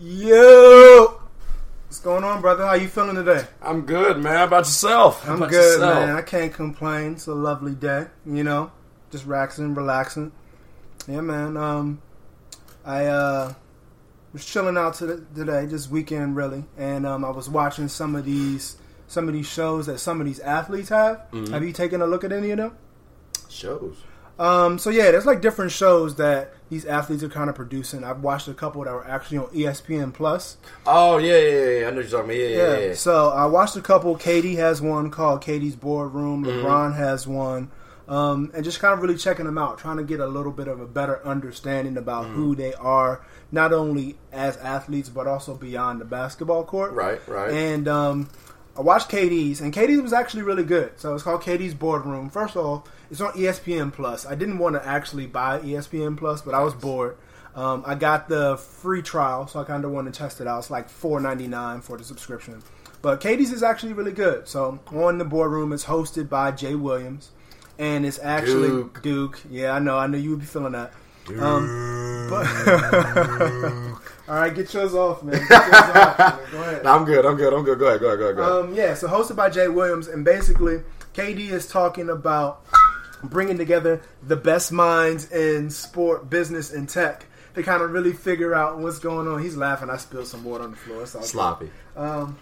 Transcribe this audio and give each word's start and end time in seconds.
Yo, 0.00 1.20
what's 1.86 1.98
going 1.98 2.22
on, 2.22 2.40
brother? 2.40 2.64
How 2.64 2.74
you 2.74 2.86
feeling 2.86 3.16
today? 3.16 3.44
I'm 3.60 3.82
good, 3.82 4.18
man. 4.18 4.36
How 4.36 4.44
about 4.44 4.58
yourself? 4.58 5.24
How 5.24 5.32
I'm 5.32 5.38
about 5.38 5.50
good, 5.50 5.80
yourself? 5.80 6.06
man. 6.06 6.14
I 6.16 6.22
can't 6.22 6.52
complain. 6.52 7.14
It's 7.14 7.26
a 7.26 7.34
lovely 7.34 7.74
day, 7.74 8.06
you 8.24 8.44
know, 8.44 8.70
just 9.10 9.26
relaxing, 9.26 9.74
relaxing. 9.74 10.30
Yeah, 11.08 11.22
man. 11.22 11.56
Um, 11.56 12.00
I 12.84 13.06
uh 13.06 13.54
was 14.32 14.44
chilling 14.44 14.76
out 14.76 14.94
today, 14.94 15.66
just 15.66 15.90
weekend 15.90 16.36
really, 16.36 16.64
and 16.76 17.04
um, 17.04 17.24
I 17.24 17.30
was 17.30 17.48
watching 17.48 17.88
some 17.88 18.14
of 18.14 18.24
these 18.24 18.76
some 19.08 19.26
of 19.26 19.34
these 19.34 19.48
shows 19.48 19.86
that 19.86 19.98
some 19.98 20.20
of 20.20 20.26
these 20.26 20.38
athletes 20.40 20.90
have. 20.90 21.22
Mhm. 21.32 21.50
Have 21.50 21.64
you 21.64 21.72
taken 21.72 22.02
a 22.02 22.06
look 22.06 22.22
at 22.22 22.30
any 22.30 22.50
of 22.52 22.58
them? 22.58 22.76
Shows. 23.48 23.96
Um, 24.38 24.78
so 24.78 24.90
yeah, 24.90 25.10
there's 25.10 25.26
like 25.26 25.40
different 25.40 25.72
shows 25.72 26.14
that 26.16 26.52
these 26.70 26.84
athletes 26.84 27.22
are 27.22 27.28
kind 27.28 27.48
of 27.50 27.56
producing. 27.56 28.04
I've 28.04 28.20
watched 28.22 28.46
a 28.48 28.54
couple 28.54 28.84
that 28.84 28.92
were 28.92 29.06
actually 29.08 29.38
on 29.38 29.46
ESPN 29.46 30.12
Plus. 30.14 30.58
Oh 30.86 31.18
yeah, 31.18 31.36
yeah, 31.38 31.68
yeah. 31.80 31.86
I 31.86 31.90
know 31.90 32.00
you're 32.00 32.04
talking 32.04 32.24
about. 32.26 32.36
Yeah, 32.36 32.46
yeah, 32.48 32.72
yeah. 32.78 32.86
yeah. 32.88 32.94
So 32.94 33.30
I 33.30 33.46
watched 33.46 33.76
a 33.76 33.80
couple. 33.80 34.16
KD 34.16 34.56
has 34.56 34.80
one 34.80 35.10
called 35.10 35.42
KD's 35.42 35.76
Boardroom. 35.76 36.44
Mhm. 36.44 36.62
LeBron 36.62 36.96
has 36.96 37.26
one. 37.26 37.70
Um, 38.06 38.50
and 38.54 38.64
just 38.64 38.80
kind 38.80 38.94
of 38.94 39.00
really 39.02 39.16
checking 39.18 39.44
them 39.44 39.58
out, 39.58 39.76
trying 39.76 39.98
to 39.98 40.02
get 40.02 40.18
a 40.20 40.26
little 40.26 40.50
bit 40.52 40.66
of 40.66 40.80
a 40.80 40.86
better 40.86 41.20
understanding 41.26 41.98
about 41.98 42.24
Mm-hmm. 42.24 42.34
who 42.36 42.54
they 42.54 42.72
are, 42.74 43.20
not 43.52 43.70
only 43.74 44.16
as 44.32 44.56
athletes 44.58 45.10
but 45.10 45.26
also 45.26 45.54
beyond 45.54 46.00
the 46.00 46.06
basketball 46.06 46.64
court. 46.64 46.92
Right, 46.92 47.20
right. 47.28 47.50
And 47.50 47.86
um, 47.86 48.30
I 48.78 48.80
watched 48.80 49.10
KD's, 49.10 49.60
and 49.60 49.74
KD's 49.74 50.00
was 50.00 50.14
actually 50.14 50.42
really 50.44 50.64
good. 50.64 50.92
So 50.98 51.12
it's 51.14 51.22
called 51.22 51.42
KD's 51.42 51.74
Boardroom. 51.74 52.30
First 52.30 52.56
of 52.56 52.64
all, 52.64 52.86
it's 53.10 53.20
on 53.20 53.32
ESPN 53.32 53.92
Plus. 53.92 54.26
I 54.26 54.34
didn't 54.34 54.58
want 54.58 54.76
to 54.76 54.86
actually 54.86 55.26
buy 55.26 55.60
ESPN 55.60 56.16
Plus, 56.16 56.42
but 56.42 56.54
I 56.54 56.62
was 56.62 56.74
bored. 56.74 57.16
Um, 57.54 57.82
I 57.86 57.94
got 57.94 58.28
the 58.28 58.56
free 58.56 59.02
trial, 59.02 59.46
so 59.46 59.60
I 59.60 59.64
kind 59.64 59.84
of 59.84 59.90
wanted 59.90 60.14
to 60.14 60.18
test 60.18 60.40
it 60.40 60.46
out. 60.46 60.58
It's 60.58 60.70
like 60.70 60.88
four 60.88 61.20
ninety 61.20 61.48
nine 61.48 61.80
for 61.80 61.96
the 61.96 62.04
subscription. 62.04 62.62
But 63.00 63.20
KD's 63.20 63.52
is 63.52 63.62
actually 63.62 63.92
really 63.92 64.12
good. 64.12 64.48
So 64.48 64.80
on 64.92 65.18
the 65.18 65.24
boardroom, 65.24 65.72
it's 65.72 65.84
hosted 65.84 66.28
by 66.28 66.50
Jay 66.50 66.74
Williams, 66.74 67.30
and 67.78 68.04
it's 68.04 68.18
actually 68.18 68.68
Duke. 68.68 69.02
Duke. 69.02 69.40
Yeah, 69.50 69.72
I 69.72 69.78
know. 69.78 69.98
I 69.98 70.06
knew 70.06 70.18
you 70.18 70.30
would 70.30 70.40
be 70.40 70.46
feeling 70.46 70.72
that. 70.72 70.92
Um, 71.38 72.26
but 72.30 72.46
all 74.28 74.36
right, 74.36 74.54
get 74.54 74.72
yours 74.72 74.94
off, 74.94 75.22
man. 75.22 75.34
Get 75.34 75.50
yours 75.50 75.72
off, 75.72 76.18
man. 76.18 76.38
Go 76.52 76.62
ahead. 76.62 76.82
No, 76.84 76.92
I'm 76.92 77.04
good. 77.04 77.26
I'm 77.26 77.36
good. 77.36 77.52
I'm 77.52 77.64
good. 77.64 77.78
Go 77.78 77.86
ahead. 77.86 78.00
Go 78.00 78.06
ahead. 78.06 78.18
Go 78.18 78.24
ahead. 78.24 78.36
Go 78.36 78.42
ahead. 78.42 78.70
Um, 78.70 78.74
yeah, 78.74 78.94
so 78.94 79.08
hosted 79.08 79.36
by 79.36 79.50
Jay 79.50 79.68
Williams, 79.68 80.08
and 80.08 80.24
basically, 80.24 80.82
KD 81.14 81.50
is 81.50 81.66
talking 81.66 82.08
about 82.08 82.64
bringing 83.22 83.58
together 83.58 84.02
the 84.22 84.36
best 84.36 84.72
minds 84.72 85.30
in 85.32 85.70
sport, 85.70 86.30
business, 86.30 86.72
and 86.72 86.88
tech 86.88 87.26
to 87.54 87.62
kind 87.62 87.82
of 87.82 87.90
really 87.90 88.12
figure 88.12 88.54
out 88.54 88.78
what's 88.78 88.98
going 88.98 89.28
on. 89.28 89.42
He's 89.42 89.56
laughing. 89.56 89.90
I 89.90 89.96
spilled 89.96 90.26
some 90.26 90.44
water 90.44 90.64
on 90.64 90.72
the 90.72 90.76
floor. 90.76 91.02
It's 91.02 91.14
all. 91.14 91.22
Sloppy. 91.22 91.70
Um, 91.96 92.38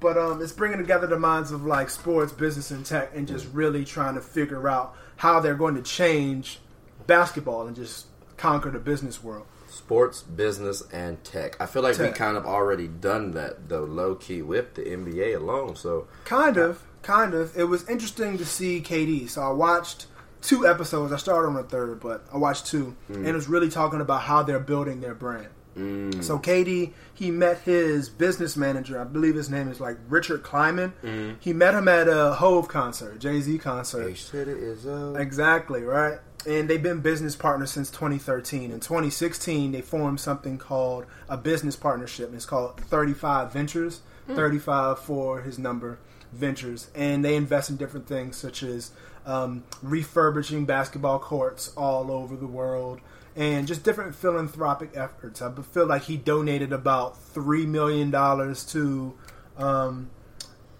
but 0.00 0.18
um, 0.18 0.42
it's 0.42 0.52
bringing 0.52 0.78
together 0.78 1.06
the 1.06 1.18
minds 1.18 1.52
of 1.52 1.64
like 1.64 1.90
sports, 1.90 2.32
business, 2.32 2.70
and 2.70 2.84
tech, 2.84 3.12
and 3.14 3.26
just 3.26 3.46
really 3.52 3.84
trying 3.84 4.14
to 4.14 4.20
figure 4.20 4.68
out 4.68 4.94
how 5.16 5.40
they're 5.40 5.54
going 5.54 5.74
to 5.74 5.82
change 5.82 6.58
basketball 7.06 7.66
and 7.66 7.76
just 7.76 8.06
conquer 8.36 8.70
the 8.70 8.78
business 8.78 9.22
world. 9.22 9.46
Sports, 9.68 10.22
business, 10.22 10.82
and 10.92 11.22
tech. 11.24 11.60
I 11.60 11.66
feel 11.66 11.82
like 11.82 11.98
we 11.98 12.08
kind 12.08 12.36
of 12.36 12.46
already 12.46 12.88
done 12.88 13.32
that 13.32 13.68
though, 13.68 13.84
low 13.84 14.14
key 14.14 14.42
with 14.42 14.74
the 14.74 14.82
NBA 14.82 15.36
alone. 15.36 15.76
So 15.76 16.08
Kind 16.24 16.56
of, 16.56 16.82
kind 17.06 17.34
of. 17.34 17.56
It 17.56 17.64
was 17.64 17.88
interesting 17.88 18.36
to 18.38 18.44
see 18.44 18.80
KD. 18.80 19.28
So 19.30 19.40
I 19.42 19.50
watched 19.50 20.06
two 20.42 20.66
episodes. 20.66 21.12
I 21.12 21.16
started 21.16 21.48
on 21.48 21.54
the 21.54 21.62
third, 21.62 22.00
but 22.00 22.26
I 22.32 22.36
watched 22.36 22.66
two, 22.66 22.94
and 23.08 23.26
it 23.26 23.34
was 23.34 23.48
really 23.48 23.70
talking 23.70 24.00
about 24.00 24.22
how 24.22 24.42
they're 24.42 24.60
building 24.60 25.00
their 25.00 25.14
brand. 25.14 25.48
mm, 25.76 26.22
So 26.24 26.38
KD, 26.38 26.92
he 27.14 27.30
met 27.30 27.58
his 27.60 28.08
business 28.08 28.56
manager. 28.56 29.00
I 29.00 29.04
believe 29.04 29.34
his 29.34 29.48
name 29.50 29.68
is 29.68 29.78
like 29.80 29.96
Richard 30.08 30.42
Kleiman. 30.42 30.92
Mhm. 31.02 31.36
He 31.40 31.52
met 31.52 31.74
him 31.74 31.86
at 31.88 32.08
a 32.08 32.34
Hove 32.34 32.66
concert, 32.68 33.18
Jay 33.18 33.40
Z 33.40 33.58
concert. 33.58 34.06
H 34.08 34.30
to 34.30 34.44
the 34.44 34.52
Izzo. 34.54 35.18
Exactly 35.18 35.82
right. 35.82 36.18
And 36.46 36.68
they've 36.70 36.82
been 36.82 37.00
business 37.00 37.34
partners 37.34 37.72
since 37.72 37.90
2013. 37.90 38.70
In 38.70 38.78
2016, 38.80 39.72
they 39.72 39.80
formed 39.82 40.20
something 40.20 40.58
called 40.58 41.04
a 41.28 41.36
business 41.36 41.74
partnership. 41.76 42.32
It's 42.34 42.46
called 42.46 42.80
35 42.80 43.52
Ventures. 43.52 44.00
35 44.34 44.98
for 44.98 45.40
his 45.42 45.56
number 45.56 45.98
ventures, 46.32 46.88
and 46.94 47.24
they 47.24 47.36
invest 47.36 47.70
in 47.70 47.76
different 47.76 48.06
things 48.06 48.36
such 48.36 48.62
as 48.62 48.90
um, 49.24 49.64
refurbishing 49.82 50.64
basketball 50.66 51.18
courts 51.18 51.72
all 51.76 52.10
over 52.10 52.36
the 52.36 52.46
world. 52.46 53.00
And 53.34 53.66
just 53.66 53.82
different 53.82 54.14
philanthropic 54.14 54.92
efforts. 54.94 55.42
I 55.42 55.52
feel 55.52 55.84
like 55.86 56.04
he 56.04 56.16
donated 56.16 56.72
about 56.72 57.18
three 57.20 57.66
million 57.66 58.10
dollars 58.10 58.64
to 58.72 59.14
um, 59.58 60.08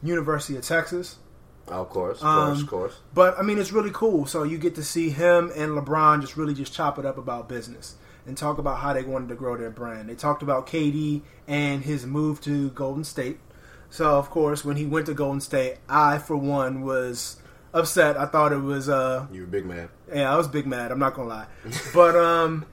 University 0.02 0.56
of 0.56 0.64
Texas. 0.64 1.16
of 1.68 1.90
course, 1.90 2.20
of 2.20 2.26
Um, 2.26 2.46
course, 2.48 2.62
of 2.62 2.68
course. 2.68 2.94
But 3.12 3.38
I 3.38 3.42
mean, 3.42 3.58
it's 3.58 3.72
really 3.72 3.90
cool. 3.92 4.24
So 4.26 4.42
you 4.42 4.56
get 4.56 4.74
to 4.76 4.82
see 4.84 5.10
him 5.10 5.52
and 5.54 5.72
LeBron 5.72 6.20
just 6.22 6.36
really 6.36 6.54
just 6.54 6.72
chop 6.72 6.98
it 6.98 7.04
up 7.04 7.18
about 7.18 7.48
business 7.48 7.96
and 8.26 8.36
talk 8.38 8.56
about 8.58 8.78
how 8.78 8.92
they 8.94 9.02
wanted 9.02 9.28
to 9.28 9.34
grow 9.34 9.56
their 9.56 9.70
brand. 9.70 10.08
They 10.08 10.14
talked 10.14 10.42
about 10.42 10.66
KD 10.66 11.22
and 11.46 11.82
his 11.84 12.06
move 12.06 12.40
to 12.42 12.70
Golden 12.70 13.04
State. 13.04 13.38
So 13.96 14.18
of 14.18 14.28
course, 14.28 14.62
when 14.62 14.76
he 14.76 14.84
went 14.84 15.06
to 15.06 15.14
Golden 15.14 15.40
State, 15.40 15.78
I 15.88 16.18
for 16.18 16.36
one 16.36 16.82
was 16.82 17.38
upset. 17.72 18.18
I 18.18 18.26
thought 18.26 18.52
it 18.52 18.58
was 18.58 18.90
uh 18.90 19.26
You 19.32 19.44
a 19.44 19.46
big 19.46 19.64
man. 19.64 19.88
yeah, 20.14 20.30
I 20.30 20.36
was 20.36 20.48
big 20.48 20.66
mad. 20.66 20.92
I'm 20.92 20.98
not 20.98 21.14
gonna 21.14 21.30
lie, 21.30 21.46
but 21.94 22.14
um, 22.30 22.66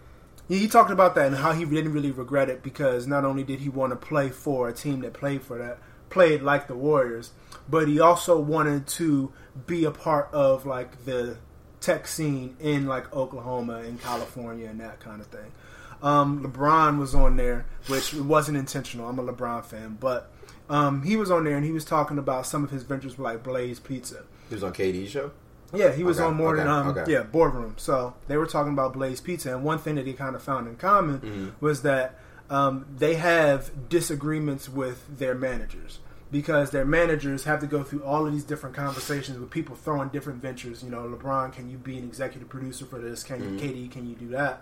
he, 0.50 0.60
he 0.60 0.68
talked 0.68 0.92
about 0.92 1.16
that 1.16 1.28
and 1.28 1.38
how 1.38 1.54
he 1.54 1.64
didn't 1.64 1.94
really 1.94 2.12
regret 2.12 2.50
it 2.50 2.62
because 2.62 3.08
not 3.08 3.24
only 3.24 3.46
did 3.46 3.62
he 3.62 3.70
want 3.70 3.92
to 3.92 3.96
play 3.96 4.32
for 4.32 4.68
a 4.68 4.74
team 4.74 5.00
that 5.00 5.14
played 5.14 5.44
for 5.44 5.58
that, 5.60 5.80
played 6.10 6.42
like 6.42 6.68
the 6.68 6.76
Warriors, 6.76 7.32
but 7.70 7.88
he 7.88 8.02
also 8.02 8.38
wanted 8.38 8.86
to 8.88 9.32
be 9.66 9.86
a 9.86 9.92
part 9.92 10.28
of 10.34 10.66
like 10.66 11.06
the 11.06 11.38
tech 11.80 12.06
scene 12.06 12.58
in 12.60 12.86
like 12.86 13.16
Oklahoma 13.16 13.76
and 13.76 13.98
California 14.02 14.68
and 14.68 14.82
that 14.82 15.00
kind 15.00 15.22
of 15.22 15.28
thing. 15.28 15.54
Um, 16.02 16.44
LeBron 16.44 17.00
was 17.00 17.16
on 17.16 17.38
there, 17.38 17.66
which 17.88 18.14
wasn't 18.14 18.58
intentional. 18.58 19.08
I'm 19.08 19.20
a 19.20 19.24
LeBron 19.24 19.64
fan, 19.64 19.96
but 19.98 20.30
um, 20.70 21.04
he 21.04 21.16
was 21.18 21.30
on 21.32 21.44
there 21.44 21.56
and 21.56 21.66
he 21.66 21.72
was 21.72 21.86
talking 21.86 22.18
about 22.18 22.46
some 22.46 22.64
of 22.64 22.70
his 22.72 22.84
ventures 22.84 23.18
with 23.18 23.26
like 23.26 23.44
Blaze 23.44 23.80
Pizza. 23.80 24.24
He 24.50 24.56
was 24.56 24.64
on 24.64 24.74
KD 24.74 25.08
show. 25.08 25.32
Yeah, 25.74 25.92
he 25.92 26.04
was 26.04 26.20
Okay, 26.20 26.28
on 26.28 26.36
more 26.36 26.56
than 26.56 26.68
um 26.68 26.90
okay. 26.90 27.12
yeah 27.12 27.24
boardroom. 27.24 27.74
So 27.78 28.14
they 28.28 28.38
were 28.38 28.46
talking 28.46 28.74
about 28.74 28.94
Blaze 28.94 29.20
Pizza, 29.22 29.54
and 29.56 29.64
one 29.64 29.80
thing 29.80 29.96
that 29.96 30.06
he 30.06 30.14
kind 30.14 30.36
of 30.36 30.44
found 30.44 30.68
in 30.68 30.76
common 30.76 31.20
Mhm. 31.20 31.52
was 31.62 31.82
that 31.82 32.20
um, 32.50 32.86
they 32.96 33.16
have 33.16 33.90
disagreements 33.90 34.70
with 34.70 35.18
their 35.18 35.34
managers 35.34 36.00
because 36.32 36.70
their 36.72 36.86
managers 36.86 37.46
have 37.46 37.60
to 37.62 37.68
go 37.68 37.84
through 37.84 38.04
all 38.04 38.28
of 38.28 38.34
these 38.34 38.44
different 38.44 38.76
conversations 38.76 39.40
with 39.40 39.50
people 39.50 39.76
throwing 39.76 40.10
different 40.10 40.42
ventures. 40.42 40.84
You 40.84 40.90
know, 40.92 41.04
LeBron, 41.04 41.54
can 41.54 41.70
you 41.70 41.78
be 41.78 41.98
an 41.98 42.04
executive 42.04 42.50
producer 42.50 42.86
for 42.86 43.00
this? 43.00 43.24
Can 43.24 43.40
Mhm. 43.42 43.54
you, 43.54 43.60
KD, 43.60 43.88
can 43.92 44.08
you 44.08 44.16
do 44.16 44.28
that? 44.30 44.62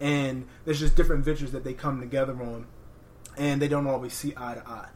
And 0.00 0.46
there's 0.64 0.80
just 0.80 0.96
different 0.96 1.24
ventures 1.24 1.52
that 1.52 1.62
they 1.64 1.72
come 1.72 2.00
together 2.00 2.32
on, 2.34 2.66
and 3.38 3.60
they 3.62 3.68
don't 3.68 3.86
always 3.86 4.12
see 4.12 4.34
eye 4.36 4.54
to 4.54 4.68
eye. 4.68 4.88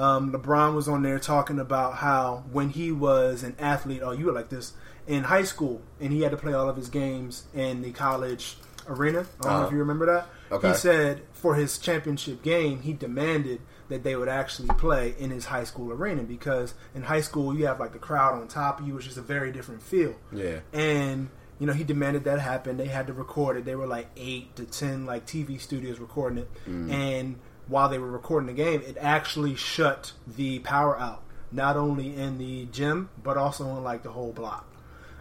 Um, 0.00 0.32
LeBron 0.32 0.74
was 0.74 0.88
on 0.88 1.02
there 1.02 1.18
talking 1.18 1.58
about 1.58 1.96
how 1.96 2.44
when 2.52 2.70
he 2.70 2.90
was 2.90 3.42
an 3.42 3.54
athlete, 3.58 4.00
oh, 4.02 4.12
you 4.12 4.26
were 4.26 4.32
like 4.32 4.48
this 4.48 4.72
in 5.06 5.24
high 5.24 5.42
school, 5.44 5.82
and 6.00 6.12
he 6.12 6.22
had 6.22 6.30
to 6.30 6.36
play 6.36 6.52
all 6.52 6.68
of 6.68 6.76
his 6.76 6.88
games 6.88 7.44
in 7.54 7.82
the 7.82 7.90
college 7.92 8.56
arena. 8.88 9.20
I 9.20 9.22
don't 9.22 9.52
know 9.52 9.58
if 9.58 9.62
Uh-huh. 9.66 9.70
you 9.72 9.78
remember 9.78 10.06
that. 10.06 10.26
Okay. 10.50 10.68
He 10.68 10.74
said 10.74 11.22
for 11.32 11.54
his 11.54 11.76
championship 11.78 12.42
game, 12.42 12.80
he 12.80 12.92
demanded 12.92 13.60
that 13.88 14.02
they 14.04 14.16
would 14.16 14.28
actually 14.28 14.68
play 14.68 15.14
in 15.18 15.30
his 15.30 15.46
high 15.46 15.64
school 15.64 15.92
arena 15.92 16.22
because 16.22 16.74
in 16.94 17.02
high 17.02 17.20
school 17.20 17.54
you 17.54 17.66
have 17.66 17.78
like 17.80 17.92
the 17.92 17.98
crowd 17.98 18.40
on 18.40 18.48
top 18.48 18.80
of 18.80 18.86
you, 18.86 18.94
which 18.94 19.06
is 19.06 19.18
a 19.18 19.22
very 19.22 19.52
different 19.52 19.82
feel 19.82 20.14
Yeah. 20.32 20.60
and 20.72 21.28
you 21.58 21.66
know 21.66 21.72
he 21.74 21.84
demanded 21.84 22.24
that 22.24 22.40
happen. 22.40 22.76
They 22.78 22.86
had 22.86 23.06
to 23.08 23.12
record 23.12 23.56
it. 23.58 23.64
They 23.66 23.74
were 23.74 23.86
like 23.86 24.06
eight 24.16 24.56
to 24.56 24.64
ten 24.64 25.04
like 25.06 25.26
TV 25.26 25.60
studios 25.60 25.98
recording 25.98 26.38
it, 26.38 26.50
Mm. 26.68 26.90
and 26.92 27.36
while 27.70 27.88
they 27.88 27.98
were 27.98 28.10
recording 28.10 28.48
the 28.48 28.52
game, 28.52 28.82
it 28.82 28.96
actually 29.00 29.54
shut 29.54 30.12
the 30.26 30.58
power 30.60 30.98
out, 30.98 31.22
not 31.52 31.76
only 31.76 32.14
in 32.14 32.36
the 32.38 32.66
gym 32.66 33.08
but 33.22 33.36
also 33.36 33.64
in 33.76 33.82
like 33.84 34.02
the 34.02 34.10
whole 34.10 34.32
block. 34.32 34.66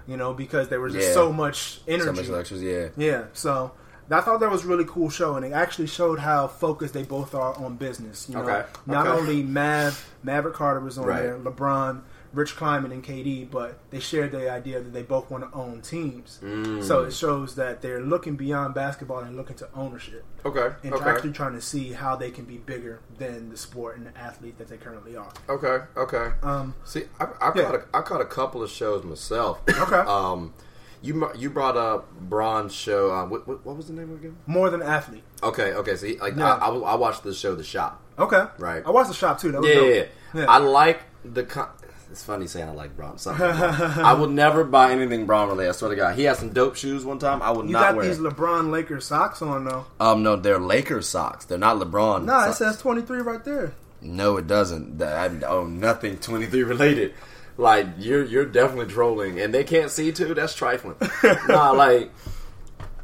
You 0.08 0.18
know 0.18 0.34
because 0.34 0.70
there 0.70 0.82
was 0.82 0.94
just 0.94 1.10
Yeah. 1.10 1.14
so 1.14 1.32
much 1.32 1.82
energy. 1.88 2.06
So 2.06 2.14
much 2.14 2.28
lectures. 2.30 2.64
Yeah. 2.64 2.88
Yeah, 2.98 3.24
so 3.34 3.72
I 4.12 4.22
thought 4.22 4.40
that 4.40 4.50
was 4.50 4.66
a 4.66 4.68
really 4.68 4.86
cool 4.86 5.12
show, 5.12 5.36
and 5.36 5.46
it 5.46 5.52
actually 5.54 5.86
showed 5.86 6.18
how 6.18 6.48
focused 6.48 6.96
they 6.96 7.04
both 7.04 7.36
are 7.36 7.54
on 7.54 7.76
business. 7.76 8.28
You 8.28 8.36
know, 8.36 8.42
Okay, 8.42 8.66
not 8.88 9.06
okay. 9.06 9.20
only 9.20 9.44
Mav, 9.44 10.04
Maverick 10.24 10.56
Carter 10.56 10.80
was 10.80 10.98
on 10.98 11.06
Right. 11.06 11.22
there, 11.22 11.38
LeBron, 11.38 12.02
Rich 12.34 12.56
Kleiman, 12.56 12.92
and 12.92 13.04
KD, 13.04 13.50
but 13.50 13.80
they 13.90 14.00
shared 14.00 14.32
the 14.32 14.52
idea 14.52 14.80
that 14.80 14.94
they 14.94 15.02
both 15.02 15.32
want 15.32 15.50
to 15.50 15.58
own 15.58 15.82
teams. 15.82 16.40
Mm. 16.44 16.84
So 16.84 17.04
it 17.04 17.12
shows 17.14 17.56
that 17.56 17.82
they're 17.82 18.02
looking 18.02 18.36
beyond 18.36 18.74
basketball 18.76 19.20
and 19.20 19.36
looking 19.36 19.56
to 19.58 19.70
ownership, 19.74 20.24
Okay. 20.46 20.76
and 20.84 20.94
Okay. 20.94 21.10
actually 21.10 21.32
trying 21.32 21.54
to 21.54 21.62
see 21.62 21.94
how 21.94 22.16
they 22.16 22.30
can 22.32 22.46
be 22.46 22.58
bigger 22.58 23.00
than 23.18 23.50
the 23.50 23.58
sport 23.58 23.98
and 23.98 24.06
the 24.06 24.16
athlete 24.18 24.58
that 24.60 24.68
they 24.68 24.78
currently 24.78 25.16
are. 25.16 25.32
Okay. 25.50 25.80
Okay. 25.98 26.32
Um, 26.44 26.76
See, 26.84 27.04
I, 27.20 27.26
I 27.42 27.52
Yeah. 27.56 27.64
caught 27.64 27.76
a, 27.76 27.84
I 27.94 28.02
caught 28.02 28.22
a 28.22 28.26
couple 28.26 28.62
of 28.64 28.70
shows 28.70 29.04
myself. 29.04 29.62
Okay. 29.70 29.96
Um, 29.96 30.54
You 31.02 31.32
you 31.36 31.50
brought 31.50 31.78
up 31.78 32.12
Bron's 32.20 32.74
show. 32.76 33.12
Um, 33.16 33.30
what, 33.30 33.48
what 33.48 33.66
what 33.66 33.78
was 33.78 33.88
the 33.88 33.94
name 33.94 34.12
of 34.12 34.18
it 34.18 34.26
again? 34.26 34.38
More 34.46 34.70
than 34.70 34.82
athlete. 34.82 35.24
Okay, 35.42 35.72
okay. 35.74 35.96
So 35.96 36.06
he, 36.08 36.18
like 36.20 36.36
Yeah. 36.36 36.56
I, 36.56 36.68
I, 36.68 36.76
I 36.76 36.96
watched 36.96 37.24
the 37.24 37.34
show 37.34 37.56
The 37.56 37.64
Shop. 37.64 38.02
Okay. 38.20 38.44
Right. 38.58 38.84
I 38.86 38.92
watched 38.92 39.08
the 39.08 39.16
shop 39.16 39.40
too. 39.40 39.52
That 39.54 39.64
yeah, 39.64 39.82
yeah. 39.82 40.04
Yeah. 40.34 40.46
I 40.52 40.58
like 40.58 41.04
the. 41.24 41.44
Con- 41.46 41.70
it's 42.12 42.24
funny 42.24 42.48
saying 42.48 42.70
I 42.70 42.74
like 42.74 42.96
Bron. 42.96 43.18
Something. 43.18 43.46
I 43.46 44.14
will 44.14 44.28
never 44.30 44.64
buy 44.64 44.92
anything 44.92 45.26
Bron 45.26 45.50
related. 45.50 45.70
I 45.70 45.74
swear 45.74 45.90
to 45.92 45.96
God, 45.96 46.16
he 46.16 46.24
had 46.24 46.38
some 46.38 46.50
dope 46.50 46.76
shoes 46.76 47.06
one 47.06 47.20
time. 47.20 47.42
I 47.42 47.52
will 47.52 47.66
You 47.66 47.72
not 47.74 47.96
wear. 47.96 48.06
You 48.06 48.12
got 48.12 48.18
these. 48.24 48.34
LeBron 48.34 48.72
Lakers 48.72 49.06
socks 49.06 49.42
on 49.42 49.66
though. 49.66 49.86
Um, 50.00 50.24
no, 50.24 50.36
they're 50.36 50.60
Lakers 50.60 51.08
socks. 51.08 51.46
They're 51.46 51.58
not 51.58 51.78
LeBron. 51.78 52.26
Nah, 52.26 52.50
it 52.50 52.54
says 52.54 52.78
23 52.78 53.20
right 53.22 53.44
there. 53.44 53.74
No, 54.02 54.38
it 54.38 54.48
doesn't. 54.48 55.02
I 55.02 55.28
own 55.46 55.80
nothing 55.82 56.18
twenty 56.18 56.46
three 56.46 56.64
related. 56.64 57.14
Like 57.58 57.86
you're 57.98 58.24
you're 58.24 58.46
definitely 58.46 58.86
trolling, 58.94 59.42
and 59.42 59.54
they 59.54 59.66
can't 59.66 59.92
see 59.92 60.14
too. 60.14 60.34
That's 60.34 60.56
trifling. 60.56 60.96
nah, 61.50 61.72
like 61.72 62.10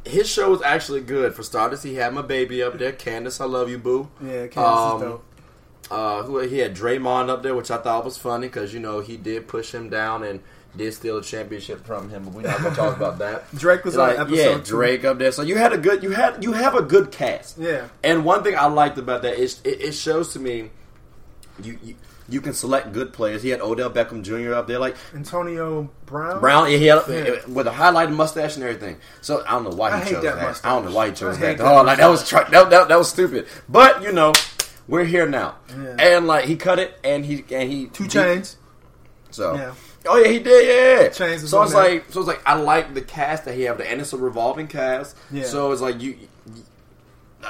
his 0.06 0.26
show 0.26 0.50
was 0.50 0.62
actually 0.62 1.02
good. 1.02 1.34
For 1.34 1.42
starters, 1.42 1.82
he 1.82 1.96
had 1.96 2.14
my 2.14 2.22
baby 2.22 2.62
up 2.62 2.78
there, 2.78 2.92
Candace. 2.92 3.42
I 3.42 3.44
love 3.44 3.68
you, 3.68 3.76
boo. 3.76 4.08
Yeah, 4.22 4.46
Candace 4.46 4.56
Um, 4.56 4.96
is 4.96 5.02
dope. 5.02 5.24
Uh, 5.90 6.22
who 6.24 6.38
he 6.40 6.58
had 6.58 6.74
Draymond 6.74 7.28
up 7.28 7.42
there, 7.44 7.54
which 7.54 7.70
I 7.70 7.76
thought 7.78 8.04
was 8.04 8.16
funny 8.16 8.48
because 8.48 8.74
you 8.74 8.80
know 8.80 8.98
he 9.00 9.16
did 9.16 9.46
push 9.46 9.72
him 9.72 9.88
down 9.88 10.24
and 10.24 10.40
did 10.76 10.92
steal 10.92 11.18
a 11.18 11.22
championship 11.22 11.86
from 11.86 12.10
him. 12.10 12.24
But 12.24 12.32
we're 12.34 12.42
not 12.42 12.60
gonna 12.60 12.74
talk 12.74 12.96
about 12.96 13.18
that. 13.20 13.44
Drake 13.54 13.84
was 13.84 13.94
Like, 13.96 14.18
on 14.18 14.26
episode 14.26 14.36
yeah, 14.50 14.54
two. 14.58 14.62
Drake 14.64 15.04
up 15.04 15.18
there. 15.18 15.30
So 15.30 15.42
you 15.42 15.56
had 15.56 15.72
a 15.72 15.78
good, 15.78 16.02
you 16.02 16.10
had, 16.10 16.42
you 16.42 16.52
have 16.52 16.74
a 16.74 16.82
good 16.82 17.12
cast. 17.12 17.56
Yeah. 17.58 17.86
And 18.02 18.24
one 18.24 18.42
thing 18.42 18.56
I 18.56 18.66
liked 18.66 18.98
about 18.98 19.22
that 19.22 19.38
is 19.38 19.60
it, 19.64 19.80
it 19.80 19.92
shows 19.92 20.32
to 20.32 20.40
me 20.40 20.70
you, 21.62 21.78
you 21.84 21.94
you 22.28 22.40
can 22.40 22.52
select 22.54 22.92
good 22.92 23.12
players. 23.12 23.40
He 23.44 23.50
had 23.50 23.60
Odell 23.60 23.88
Beckham 23.88 24.24
Jr. 24.24 24.54
up 24.54 24.66
there, 24.66 24.80
like 24.80 24.96
Antonio 25.14 25.88
Brown. 26.06 26.40
Brown. 26.40 26.66
He 26.66 26.84
had 26.86 27.02
Yeah. 27.08 27.36
with 27.46 27.68
a 27.68 27.70
highlighted 27.70 28.12
mustache 28.16 28.56
and 28.56 28.64
everything. 28.64 28.96
So 29.20 29.44
I 29.46 29.52
don't 29.52 29.62
know 29.62 29.70
why 29.70 29.92
I 29.92 29.98
he 30.00 30.04
hate 30.06 30.14
chose 30.14 30.22
that 30.24 30.34
that. 30.34 30.42
mustache. 30.48 30.68
I 30.68 30.74
don't 30.74 30.84
know 30.86 30.96
why 30.96 31.06
he 31.10 31.12
chose 31.14 31.36
I 31.38 31.54
that. 31.54 31.60
Oh, 31.60 31.82
like 31.84 31.98
that 31.98 32.08
was 32.08 32.28
tra- 32.28 32.48
that, 32.50 32.70
that, 32.70 32.88
that 32.88 32.98
was 32.98 33.08
stupid. 33.08 33.46
But 33.68 34.02
you 34.02 34.10
know, 34.10 34.32
we're 34.88 35.04
here 35.04 35.26
now, 35.28 35.56
Yeah. 35.70 35.96
and 35.98 36.26
like 36.26 36.44
he 36.44 36.56
cut 36.56 36.78
it, 36.78 36.98
and 37.04 37.24
he 37.24 37.44
and 37.50 37.70
he 37.70 37.86
2 37.86 38.04
Chainz. 38.04 38.56
So. 39.30 39.54
Yeah. 39.54 39.74
Oh 40.08 40.16
yeah, 40.18 40.28
he 40.28 40.38
did. 40.38 40.66
Yeah. 40.68 41.08
Chainz 41.08 41.46
so 41.48 41.62
it's 41.64 41.72
there. 41.72 41.82
like, 41.82 42.04
so 42.12 42.20
it's 42.20 42.28
like, 42.28 42.40
I 42.46 42.54
like 42.54 42.94
the 42.94 43.02
cast 43.02 43.44
that 43.46 43.54
he 43.56 43.62
have, 43.62 43.80
and 43.80 44.00
it's 44.00 44.12
a 44.12 44.16
revolving 44.16 44.68
cast. 44.68 45.16
Yeah. 45.32 45.44
So 45.44 45.72
it's 45.72 45.80
like 45.82 46.00
you, 46.00 46.12
you- 46.12 46.62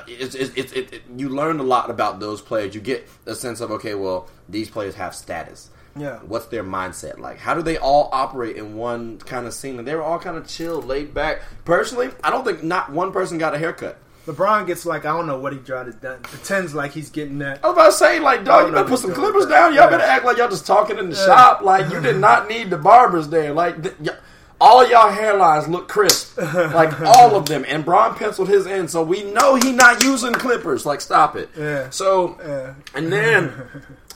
it's, 0.09 0.35
it's, 0.35 0.53
it's, 0.57 0.73
it, 0.73 0.93
it, 0.93 1.03
you 1.17 1.29
learn 1.31 1.59
a 1.59 1.63
lot 1.63 1.89
about 1.91 2.21
those 2.21 2.43
players. 2.43 2.75
You 2.75 2.81
get 2.83 3.09
a 3.25 3.35
sense 3.35 3.61
of 3.61 3.71
okay, 3.73 3.95
well, 3.95 4.29
these 4.49 4.69
players 4.69 4.95
have 4.97 5.15
status. 5.15 5.71
Yeah. 5.99 6.19
What's 6.19 6.47
their 6.47 6.63
mindset 6.65 7.19
like? 7.19 7.39
How 7.39 7.55
do 7.55 7.63
they 7.63 7.79
all 7.79 8.11
operate 8.13 8.57
in 8.57 8.75
one 8.77 9.17
kind 9.19 9.47
of 9.47 9.55
scene? 9.55 9.79
And 9.79 9.89
they 9.89 9.95
were 9.95 10.03
all 10.03 10.19
kind 10.19 10.37
of 10.37 10.47
chill, 10.47 10.83
laid 10.83 11.15
back. 11.15 11.41
Personally, 11.65 12.11
I 12.23 12.29
don't 12.31 12.45
think 12.45 12.63
not 12.63 12.93
one 12.93 13.13
person 13.13 13.39
got 13.39 13.55
a 13.55 13.59
haircut. 13.59 13.97
LeBron 14.27 14.67
gets 14.67 14.85
like 14.85 15.05
I 15.05 15.17
don't 15.17 15.27
know 15.27 15.39
what 15.39 15.53
he 15.53 15.59
tried 15.61 15.85
to 15.85 15.93
do. 15.93 16.15
Pretends 16.23 16.75
like 16.75 16.93
he's 16.93 17.11
getting 17.11 17.39
that. 17.39 17.61
I 17.65 17.69
was 17.69 17.75
about 17.77 17.87
to 17.87 17.93
say, 17.93 18.19
like, 18.21 18.45
dog, 18.45 18.67
you 18.67 18.73
better 18.73 18.89
put 18.89 18.99
some 18.99 19.15
clippers 19.15 19.47
down. 19.47 19.73
Y'all 19.73 19.85
Yeah. 19.85 19.91
better 19.91 20.03
act 20.03 20.25
like 20.25 20.37
y'all 20.39 20.49
just 20.49 20.67
talking 20.67 20.99
in 20.99 21.11
the 21.11 21.17
Yeah. 21.17 21.27
shop. 21.27 21.63
Like, 21.63 21.91
you 21.93 22.01
did 22.01 22.17
not 22.19 22.49
need 22.49 22.71
the 22.71 22.77
barbers 22.79 23.29
there. 23.29 23.53
Like, 23.53 23.83
th- 23.83 23.95
y- 24.01 24.17
all 24.61 24.87
y'all 24.89 25.13
hairlines 25.13 25.69
look 25.69 25.87
crisp. 25.89 26.39
Like, 26.55 27.01
all 27.03 27.37
of 27.37 27.47
them. 27.47 27.65
And 27.69 27.85
Bron 27.85 28.15
penciled 28.17 28.49
his 28.49 28.67
in, 28.67 28.89
so 28.89 29.03
we 29.03 29.23
know 29.23 29.55
he 29.55 29.71
not 29.73 30.03
using 30.03 30.33
clippers. 30.33 30.85
Like, 30.85 31.01
stop 31.01 31.37
it. 31.37 31.49
Yeah. 31.57 31.91
So, 31.91 32.37
Yeah. 32.45 32.75
and 32.95 33.13
then, 33.13 33.53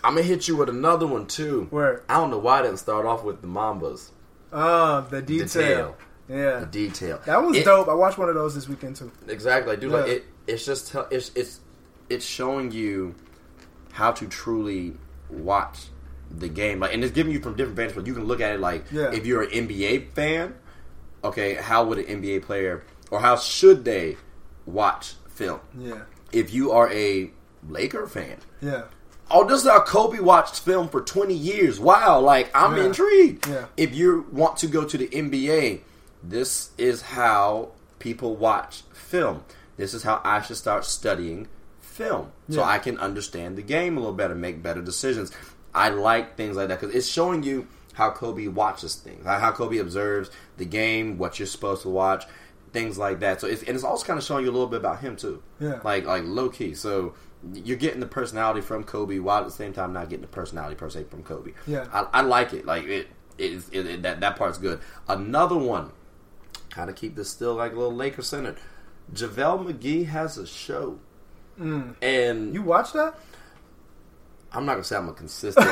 I'm 0.02 0.14
going 0.14 0.24
to 0.26 0.28
hit 0.28 0.48
you 0.48 0.56
with 0.56 0.68
another 0.70 1.06
one, 1.06 1.26
too. 1.26 1.66
Where? 1.70 2.02
I 2.08 2.14
don't 2.14 2.30
know 2.30 2.38
why 2.38 2.60
I 2.60 2.62
didn't 2.62 2.78
start 2.78 3.06
off 3.06 3.22
with 3.22 3.42
the 3.42 3.46
Mambas. 3.48 4.08
Oh, 4.52 5.02
the 5.10 5.22
detail. 5.22 5.46
Detail. 5.46 5.96
Yeah. 6.30 6.60
The 6.60 6.66
detail. 6.66 7.20
That 7.26 7.42
was 7.42 7.56
It- 7.56 7.64
dope. 7.64 7.88
I 7.88 7.94
watched 7.94 8.18
one 8.18 8.28
of 8.28 8.34
those 8.36 8.54
this 8.54 8.68
weekend 8.68 8.96
too. 8.96 9.10
Exactly, 9.26 9.76
dude. 9.76 9.90
Like 9.92 10.06
Yeah. 10.06 10.12
it, 10.14 10.24
it's 10.46 10.64
just 10.64 10.92
tell- 10.92 11.08
it's 11.10 11.30
it's 11.34 11.60
it's 12.08 12.24
showing 12.24 12.70
you 12.72 13.14
how 13.92 14.12
to 14.12 14.26
truly 14.26 14.96
watch 15.28 15.88
the 16.30 16.48
game. 16.48 16.80
Like, 16.80 16.94
and 16.94 17.02
it's 17.04 17.12
giving 17.12 17.32
you 17.32 17.40
from 17.40 17.54
different 17.56 17.76
vantage 17.76 17.94
points. 17.94 18.08
You 18.08 18.14
can 18.14 18.24
look 18.24 18.40
at 18.40 18.52
it 18.54 18.60
like 18.60 18.84
Yeah. 18.92 19.10
if 19.12 19.26
you're 19.26 19.42
an 19.42 19.50
NBA 19.50 19.98
fan, 20.14 20.54
okay, 21.24 21.54
how 21.54 21.84
would 21.84 21.98
an 21.98 22.06
NBA 22.06 22.40
player 22.40 22.82
or 23.10 23.20
how 23.20 23.36
should 23.36 23.84
they 23.84 24.16
watch 24.66 25.14
film? 25.28 25.60
Yeah. 25.76 26.02
If 26.32 26.52
you 26.54 26.70
are 26.70 26.88
a 26.92 27.32
Laker 27.68 28.06
fan, 28.06 28.36
Yeah. 28.60 28.82
oh, 29.30 29.44
this 29.46 29.62
is 29.62 29.68
how 29.68 29.80
Kobe 29.80 30.20
watched 30.20 30.60
film 30.60 30.88
for 30.88 31.00
20 31.00 31.34
years. 31.34 31.78
Wow, 31.80 32.20
like 32.20 32.50
I'm 32.54 32.76
Yeah. 32.76 32.84
intrigued. 32.84 33.48
Yeah. 33.48 33.64
If 33.76 33.94
you 33.94 34.26
want 34.32 34.56
to 34.58 34.66
go 34.68 34.84
to 34.84 34.96
the 34.96 35.08
NBA, 35.12 35.80
this 36.22 36.70
is 36.78 37.02
how 37.02 37.70
people 37.98 38.36
watch 38.36 38.82
film. 38.92 39.44
This 39.76 39.94
is 39.94 40.02
how 40.02 40.20
I 40.24 40.40
should 40.42 40.56
start 40.56 40.84
studying 40.84 41.48
film 41.80 42.32
so 42.48 42.62
I 42.62 42.78
can 42.78 42.98
understand 42.98 43.56
the 43.56 43.62
game 43.62 43.96
a 43.96 44.00
little 44.00 44.14
better, 44.14 44.34
make 44.34 44.62
better 44.62 44.80
decisions. 44.82 45.32
I 45.74 45.90
like 45.90 46.36
things 46.36 46.56
like 46.56 46.68
that 46.68 46.80
because 46.80 46.94
it's 46.94 47.06
showing 47.08 47.42
you 47.42 47.66
how 47.94 48.10
Kobe 48.10 48.46
watches 48.48 48.94
things, 48.96 49.24
how 49.24 49.38
how 49.38 49.52
Kobe 49.52 49.78
observes 49.78 50.30
the 50.56 50.64
game, 50.64 51.18
what 51.18 51.38
you're 51.38 51.46
supposed 51.46 51.82
to 51.82 51.88
watch, 51.88 52.24
things 52.72 52.98
like 52.98 53.20
that. 53.20 53.40
So 53.40 53.46
it's 53.46 53.62
and 53.62 53.74
it's 53.74 53.84
also 53.84 54.04
kind 54.04 54.18
of 54.18 54.24
showing 54.24 54.44
you 54.44 54.50
a 54.50 54.52
little 54.52 54.66
bit 54.68 54.80
about 54.80 55.00
him 55.00 55.16
too, 55.16 55.42
Yeah. 55.60 55.80
like 55.84 56.04
like 56.06 56.24
low 56.24 56.48
key. 56.48 56.74
So 56.74 57.14
you're 57.54 57.76
getting 57.78 58.00
the 58.00 58.06
personality 58.06 58.60
from 58.60 58.84
Kobe 58.84 59.18
while 59.18 59.38
at 59.40 59.44
the 59.46 59.50
same 59.50 59.72
time 59.72 59.92
not 59.92 60.08
getting 60.10 60.22
the 60.22 60.28
personality 60.28 60.74
per 60.76 60.90
se 60.90 61.04
from 61.04 61.22
Kobe. 61.22 61.52
Yeah. 61.66 61.86
I, 61.92 62.06
I 62.12 62.20
like 62.22 62.52
it. 62.52 62.66
Like 62.66 62.84
it 62.84 63.08
is 63.38 63.68
it, 63.72 63.86
it, 63.86 64.02
that 64.02 64.20
that 64.20 64.36
part's 64.36 64.58
good. 64.58 64.80
Another 65.08 65.56
one, 65.56 65.92
kind 66.70 66.88
of 66.90 66.96
keep 66.96 67.14
this 67.16 67.28
still 67.30 67.54
like 67.54 67.72
a 67.72 67.76
little 67.76 67.94
Laker 67.94 68.22
centered. 68.22 68.56
JaVale 69.14 69.72
McGee 69.72 70.06
has 70.06 70.38
a 70.38 70.46
show, 70.46 70.98
Mm. 71.58 71.94
and 72.00 72.54
You 72.54 72.62
watch 72.62 72.92
that? 72.94 73.18
I'm 74.52 74.64
not 74.66 74.72
gonna 74.74 74.84
say 74.84 74.96
I'm 74.96 75.08
a 75.08 75.12
consistent, 75.12 75.66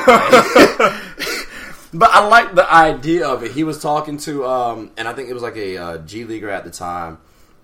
but 1.93 2.09
I 2.11 2.25
like 2.27 2.55
the 2.55 2.71
idea 2.71 3.27
of 3.27 3.43
it. 3.43 3.51
He 3.51 3.63
was 3.63 3.81
talking 3.81 4.17
to, 4.19 4.45
um, 4.45 4.91
and 4.97 5.07
I 5.07 5.13
think 5.13 5.29
it 5.29 5.33
was 5.33 5.43
like 5.43 5.57
a 5.57 5.77
uh, 5.77 5.97
G 5.99 6.23
leaguer 6.25 6.49
at 6.49 6.63
the 6.63 6.69
time, 6.71 7.17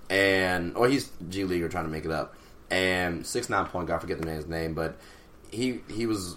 and 0.10 0.76
or 0.76 0.88
he's 0.88 1.10
G 1.30 1.44
leaguer 1.46 1.70
trying 1.70 1.86
to 1.86 1.92
make 1.92 2.06
it 2.06 2.12
up, 2.12 2.36
and 2.72 3.26
six 3.26 3.50
nine 3.50 3.66
point 3.68 3.88
guard, 3.88 4.00
I 4.00 4.02
forget 4.02 4.20
the 4.20 4.26
man's 4.26 4.48
name, 4.48 4.74
but 4.74 4.98
he 5.52 5.82
he 5.90 6.06
was 6.06 6.36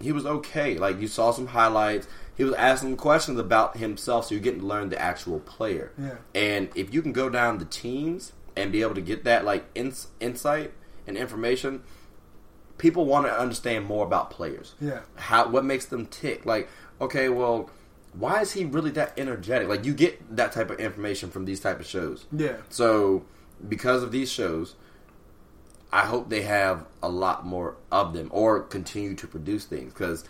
he 0.00 0.12
was 0.12 0.26
okay. 0.26 0.78
Like 0.78 1.00
you 1.00 1.08
saw 1.08 1.30
some 1.30 1.48
highlights. 1.48 2.08
He 2.36 2.44
was 2.44 2.54
asking 2.54 2.96
questions 2.96 3.38
about 3.38 3.76
himself, 3.76 4.26
so 4.26 4.34
you're 4.34 4.42
getting 4.42 4.60
to 4.60 4.66
learn 4.66 4.90
the 4.90 5.00
actual 5.00 5.40
player. 5.40 5.92
Yeah. 5.98 6.16
And 6.34 6.68
if 6.74 6.94
you 6.94 7.02
can 7.02 7.12
go 7.12 7.28
down 7.28 7.58
the 7.58 7.64
teams 7.64 8.32
and 8.56 8.70
be 8.70 8.82
able 8.82 8.94
to 8.94 9.00
get 9.00 9.24
that 9.24 9.44
like 9.44 9.64
ins- 9.74 10.08
insight 10.20 10.72
and 11.06 11.16
information, 11.16 11.82
people 12.78 13.06
want 13.06 13.26
to 13.26 13.36
understand 13.36 13.86
more 13.86 14.06
about 14.06 14.30
players. 14.30 14.74
Yeah. 14.80 15.00
How 15.16 15.48
what 15.48 15.64
makes 15.64 15.86
them 15.86 16.06
tick? 16.06 16.46
Like, 16.46 16.68
okay, 17.00 17.28
well, 17.28 17.70
why 18.12 18.40
is 18.40 18.52
he 18.52 18.64
really 18.64 18.90
that 18.92 19.18
energetic? 19.18 19.68
Like 19.68 19.84
you 19.84 19.94
get 19.94 20.36
that 20.36 20.52
type 20.52 20.70
of 20.70 20.78
information 20.78 21.30
from 21.30 21.44
these 21.44 21.60
type 21.60 21.80
of 21.80 21.86
shows. 21.86 22.26
Yeah. 22.32 22.56
So 22.68 23.24
because 23.68 24.02
of 24.02 24.12
these 24.12 24.30
shows, 24.30 24.76
I 25.92 26.02
hope 26.06 26.28
they 26.28 26.42
have 26.42 26.84
a 27.02 27.08
lot 27.08 27.46
more 27.46 27.76
of 27.90 28.12
them 28.12 28.28
or 28.32 28.60
continue 28.60 29.14
to 29.14 29.26
produce 29.26 29.64
things 29.64 29.92
because 29.92 30.24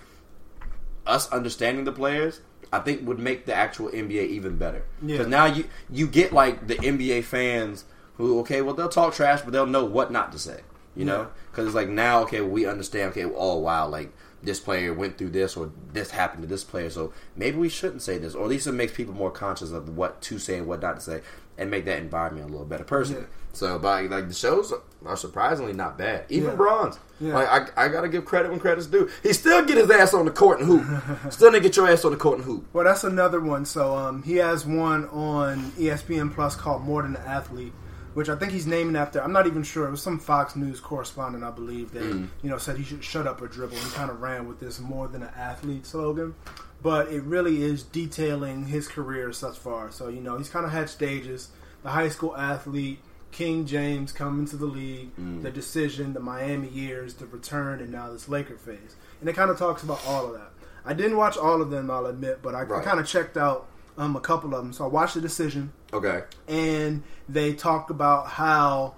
us 1.07 1.29
understanding 1.31 1.85
the 1.85 1.93
players, 1.93 2.41
I 2.73 2.81
think 2.81 3.07
would 3.07 3.19
make 3.19 3.47
the 3.47 3.55
actual 3.55 3.89
NBA 3.89 4.29
even 4.29 4.57
better. 4.57 4.85
Yeah. 5.03 5.17
Because 5.17 5.27
now 5.29 5.47
you 5.47 5.65
you 5.91 6.07
get 6.07 6.33
like 6.33 6.67
the 6.67 6.75
NBA 6.77 7.25
fans 7.25 7.85
who 8.17 8.41
okay, 8.41 8.63
well 8.63 8.75
they'll 8.75 8.89
talk 8.89 9.15
trash, 9.15 9.41
but 9.43 9.53
they'll 9.53 9.67
know 9.67 9.85
what 9.85 10.13
not 10.13 10.33
to 10.33 10.39
say. 10.39 10.61
You 10.95 11.05
Yeah. 11.07 11.13
know, 11.13 11.29
because 11.51 11.67
it's 11.67 11.75
like 11.75 11.89
now 11.89 12.23
okay, 12.23 12.41
we 12.41 12.67
understand. 12.67 13.11
Okay, 13.11 13.25
oh 13.25 13.59
wow, 13.59 13.89
like 13.89 14.13
this 14.43 14.61
player 14.61 14.93
went 14.95 15.19
through 15.19 15.31
this 15.31 15.57
or 15.57 15.71
this 15.93 16.11
happened 16.11 16.43
to 16.43 16.49
this 16.49 16.63
player, 16.63 16.91
so 16.91 17.13
maybe 17.35 17.57
we 17.57 17.69
shouldn't 17.69 18.03
say 18.03 18.19
this, 18.19 18.35
or 18.35 18.45
at 18.45 18.49
least 18.51 18.67
it 18.69 18.73
makes 18.73 18.93
people 18.93 19.15
more 19.15 19.31
conscious 19.33 19.73
of 19.73 19.97
what 19.97 20.21
to 20.23 20.39
say 20.39 20.59
and 20.59 20.67
what 20.69 20.81
not 20.83 20.97
to 20.97 21.01
say, 21.01 21.23
and 21.57 21.71
make 21.71 21.85
that 21.87 21.99
environment 21.99 22.49
a 22.49 22.51
little 22.53 22.67
better 22.67 22.85
personally. 22.85 23.23
Yeah. 23.23 23.27
So, 23.53 23.79
but 23.79 24.05
like 24.11 24.29
the 24.29 24.35
shows 24.35 24.73
are 25.05 25.17
surprisingly 25.17 25.73
not 25.73 25.99
bad. 25.99 26.25
Even 26.29 26.51
Yeah. 26.51 26.55
Bron's, 26.57 26.99
Yeah. 27.19 27.35
like 27.35 27.79
I, 27.79 27.85
I 27.87 27.89
gotta 27.89 28.09
give 28.09 28.25
credit 28.25 28.51
when 28.51 28.61
credit's 28.61 28.87
due. 28.87 29.09
He 29.23 29.33
still 29.33 29.65
get 29.65 29.77
his 29.79 29.91
ass 29.91 30.15
on 30.15 30.25
the 30.27 30.31
court 30.31 30.61
and 30.61 30.69
hoop. 30.69 30.85
still 31.33 31.51
didn't 31.51 31.65
get 31.65 31.77
your 31.77 31.89
ass 31.89 32.05
on 32.05 32.13
the 32.13 32.19
court 32.19 32.37
and 32.39 32.45
hoop. 32.45 32.67
Well, 32.73 32.85
that's 32.85 33.05
another 33.05 33.41
one. 33.41 33.65
So 33.65 33.97
um, 33.97 34.23
he 34.23 34.37
has 34.37 34.65
one 34.67 35.09
on 35.09 35.73
ESPN 35.73 36.33
Plus 36.35 36.55
called 36.55 36.83
More 36.83 37.03
Than 37.03 37.17
an 37.17 37.23
Athlete, 37.27 37.73
which 38.15 38.29
I 38.29 38.37
think 38.37 38.53
he's 38.53 38.67
naming 38.67 38.95
after. 38.97 39.21
I'm 39.23 39.33
not 39.33 39.47
even 39.49 39.63
sure. 39.65 39.89
It 39.89 39.91
was 39.91 40.03
some 40.03 40.19
Fox 40.21 40.55
News 40.55 40.79
correspondent, 40.79 41.43
I 41.43 41.51
believe, 41.51 41.93
that 41.93 42.03
Mm. 42.03 42.29
you 42.43 42.51
know 42.51 42.59
said 42.59 42.77
he 42.77 42.85
should 42.85 43.03
shut 43.03 43.27
up 43.27 43.41
or 43.43 43.49
dribble, 43.49 43.77
and 43.77 43.93
kind 43.93 44.11
of 44.11 44.21
ran 44.21 44.47
with 44.47 44.61
this 44.61 44.79
"More 44.79 45.09
Than 45.09 45.23
an 45.23 45.31
Athlete" 45.37 45.87
slogan. 45.87 46.35
But 46.81 47.09
it 47.11 47.23
really 47.25 47.63
is 47.65 47.83
detailing 47.83 48.67
his 48.67 48.87
career 48.87 49.33
thus 49.33 49.57
far. 49.57 49.91
So 49.91 50.09
you 50.09 50.21
know 50.21 50.37
he's 50.39 50.49
kind 50.51 50.65
of 50.65 50.71
had 50.71 50.89
stages: 50.89 51.49
the 51.83 51.91
high 51.91 52.09
school 52.09 52.37
athlete, 52.37 53.01
King 53.31 53.67
James 53.67 54.11
coming 54.13 54.47
to 54.47 54.57
the 54.57 54.67
league, 54.67 55.15
Mm. 55.17 55.43
the 55.43 55.51
decision, 55.51 56.13
the 56.15 56.21
Miami 56.21 56.69
years, 56.69 57.15
the 57.15 57.27
return, 57.27 57.81
and 57.81 57.93
now 57.93 58.11
this 58.11 58.29
Laker 58.29 58.57
phase. 58.57 58.97
And 59.21 59.29
it 59.29 59.35
kind 59.37 59.51
of 59.51 59.59
talks 59.59 59.83
about 59.83 60.01
all 60.07 60.27
of 60.27 60.33
that. 60.35 60.51
I 60.85 60.95
didn't 60.95 61.17
watch 61.17 61.37
all 61.37 61.61
of 61.61 61.71
them, 61.71 61.91
I'll 61.91 62.07
admit, 62.07 62.41
but 62.43 62.55
I, 62.55 62.63
Right. 62.63 62.85
kind 62.85 62.99
of 63.01 63.07
checked 63.07 63.37
out 63.37 63.67
um, 63.99 64.15
a 64.15 64.21
couple 64.21 64.55
of 64.55 64.63
them. 64.63 64.73
So 64.73 64.85
I 64.85 64.87
watched 64.89 65.15
the 65.15 65.21
decision, 65.21 65.73
Okay. 65.93 66.23
and 66.47 67.03
they 67.29 67.53
talked 67.53 67.91
about 67.91 68.29
how 68.29 68.95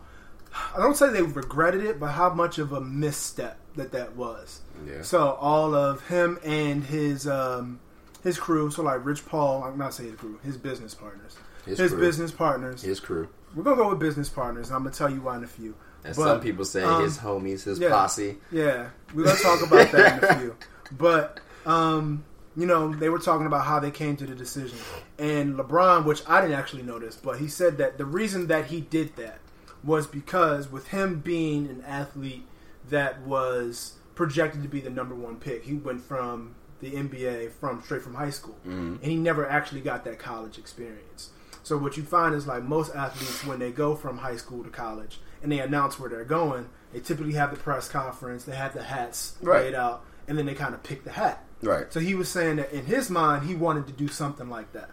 I 0.75 0.78
don't 0.78 0.96
say 0.96 1.08
they 1.10 1.22
regretted 1.22 1.84
it, 1.84 1.99
but 2.00 2.08
how 2.08 2.28
much 2.34 2.58
of 2.58 2.72
a 2.72 2.80
misstep 2.80 3.56
that 3.76 3.92
that 3.92 4.14
was. 4.16 4.60
Yeah. 4.87 5.02
So 5.02 5.30
all 5.40 5.75
of 5.75 6.06
him 6.08 6.38
and 6.44 6.84
his 6.84 7.26
um, 7.26 7.80
his 8.22 8.38
crew, 8.38 8.70
so 8.70 8.82
like 8.82 9.04
Rich 9.04 9.25
Paul, 9.26 9.62
I'm 9.64 9.78
not 9.78 9.94
saying 9.94 10.10
his 10.10 10.18
crew, 10.20 10.38
his 10.44 10.56
business 10.58 10.92
partners, 10.94 11.37
His 11.64 11.78
his, 11.78 11.94
business 11.94 12.30
partners. 12.32 12.82
His 12.82 13.00
crew. 13.00 13.28
We're 13.54 13.64
gonna 13.64 13.76
go 13.76 13.90
with 13.90 13.99
business 13.99 14.28
partners, 14.28 14.69
and 14.69 14.76
I'm 14.76 14.83
gonna 14.83 14.95
tell 14.95 15.11
you 15.11 15.21
why 15.21 15.37
in 15.37 15.45
a 15.45 15.49
few. 15.49 15.75
As 16.04 16.16
But, 16.16 16.25
some 16.25 16.40
people 16.40 16.64
say, 16.64 16.83
um, 16.83 17.02
his 17.02 17.19
homies, 17.19 17.64
his 17.64 17.78
yeah. 17.78 17.90
posse. 17.90 18.38
Yeah, 18.50 18.88
we're 19.14 19.25
gonna 19.25 19.38
talk 19.38 19.62
about 19.62 19.90
that 19.92 20.23
in 20.23 20.28
a 20.28 20.35
few. 20.37 20.57
But 20.97 21.40
um, 21.66 22.25
you 22.57 22.66
know, 22.66 22.95
they 22.95 23.09
were 23.09 23.19
talking 23.19 23.47
about 23.47 23.64
how 23.64 23.80
they 23.80 23.90
came 23.90 24.16
to 24.16 24.26
the 24.26 24.35
decision, 24.35 24.78
and 25.19 25.57
LeBron, 25.57 26.04
which 26.04 26.23
I 26.28 26.40
didn't 26.40 26.57
actually 26.57 26.83
notice, 26.83 27.16
but 27.16 27.38
he 27.38 27.49
said 27.49 27.78
that 27.78 27.99
the 27.99 28.04
reason 28.04 28.47
that 28.49 28.66
he 28.66 28.80
did 28.80 29.16
that 29.16 29.38
was 29.85 30.07
because 30.07 30.71
with 30.71 30.88
him 30.88 31.21
being 31.21 31.66
an 31.66 31.83
athlete 31.87 32.47
that 32.88 33.21
was 33.23 33.95
projected 34.14 34.62
to 34.62 34.69
be 34.69 34.80
the 34.80 34.90
number 34.90 35.14
one 35.14 35.37
pick, 35.37 35.64
he 35.64 35.75
went 35.75 36.02
from 36.02 36.54
the 36.80 36.92
NBA 36.92 37.52
from 37.52 37.83
straight 37.83 38.02
from 38.02 38.14
high 38.14 38.30
school, 38.30 38.57
and 38.64 39.02
he 39.02 39.16
never 39.16 39.47
actually 39.49 39.80
got 39.80 40.04
that 40.04 40.19
college 40.19 40.59
experience. 40.59 41.30
So 41.70 41.78
what 41.78 41.96
you 41.96 42.02
find 42.02 42.34
is 42.34 42.48
like 42.48 42.64
most 42.64 42.96
athletes 42.96 43.46
when 43.46 43.60
they 43.60 43.70
go 43.70 43.94
from 43.94 44.18
high 44.18 44.34
school 44.34 44.64
to 44.64 44.70
college 44.70 45.20
and 45.40 45.52
they 45.52 45.60
announce 45.60 46.00
where 46.00 46.10
they're 46.10 46.24
going, 46.24 46.68
they 46.92 46.98
typically 46.98 47.34
have 47.34 47.52
the 47.52 47.56
press 47.56 47.88
conference, 47.88 48.42
they 48.42 48.56
have 48.56 48.74
the 48.74 48.82
hats 48.82 49.36
Right. 49.40 49.66
laid 49.66 49.76
out, 49.76 50.04
and 50.26 50.36
then 50.36 50.46
they 50.46 50.54
kind 50.54 50.74
of 50.74 50.82
pick 50.82 51.04
the 51.04 51.12
hat. 51.12 51.44
Right. 51.62 51.92
So 51.92 52.00
he 52.00 52.16
was 52.16 52.28
saying 52.28 52.56
that 52.56 52.72
in 52.72 52.86
his 52.86 53.08
mind, 53.08 53.46
he 53.46 53.54
wanted 53.54 53.86
to 53.86 53.92
do 53.92 54.08
something 54.08 54.50
like 54.50 54.72
that. 54.72 54.90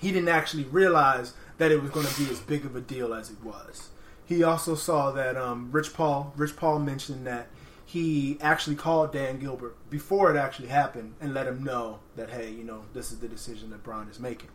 He 0.00 0.10
didn't 0.10 0.30
actually 0.30 0.64
realize 0.64 1.34
that 1.58 1.70
it 1.70 1.80
was 1.80 1.92
going 1.92 2.06
to 2.06 2.24
be 2.24 2.28
as 2.28 2.40
big 2.40 2.64
of 2.64 2.74
a 2.74 2.80
deal 2.80 3.14
as 3.14 3.30
it 3.30 3.40
was. 3.44 3.90
He 4.26 4.42
also 4.42 4.74
saw 4.74 5.12
that 5.12 5.36
um, 5.36 5.68
Rich 5.70 5.94
Paul, 5.94 6.32
Rich 6.36 6.56
Paul 6.56 6.80
mentioned 6.80 7.24
that 7.28 7.46
he 7.86 8.36
actually 8.40 8.74
called 8.74 9.12
Dan 9.12 9.38
Gilbert 9.38 9.76
before 9.90 10.34
it 10.34 10.36
actually 10.36 10.68
happened 10.68 11.14
and 11.20 11.32
let 11.32 11.46
him 11.46 11.62
know 11.62 12.00
that 12.16 12.30
hey, 12.30 12.50
you 12.50 12.64
know, 12.64 12.82
this 12.94 13.12
is 13.12 13.20
the 13.20 13.28
decision 13.28 13.70
that 13.70 13.84
Brian 13.84 14.08
is 14.08 14.18
making. 14.18 14.48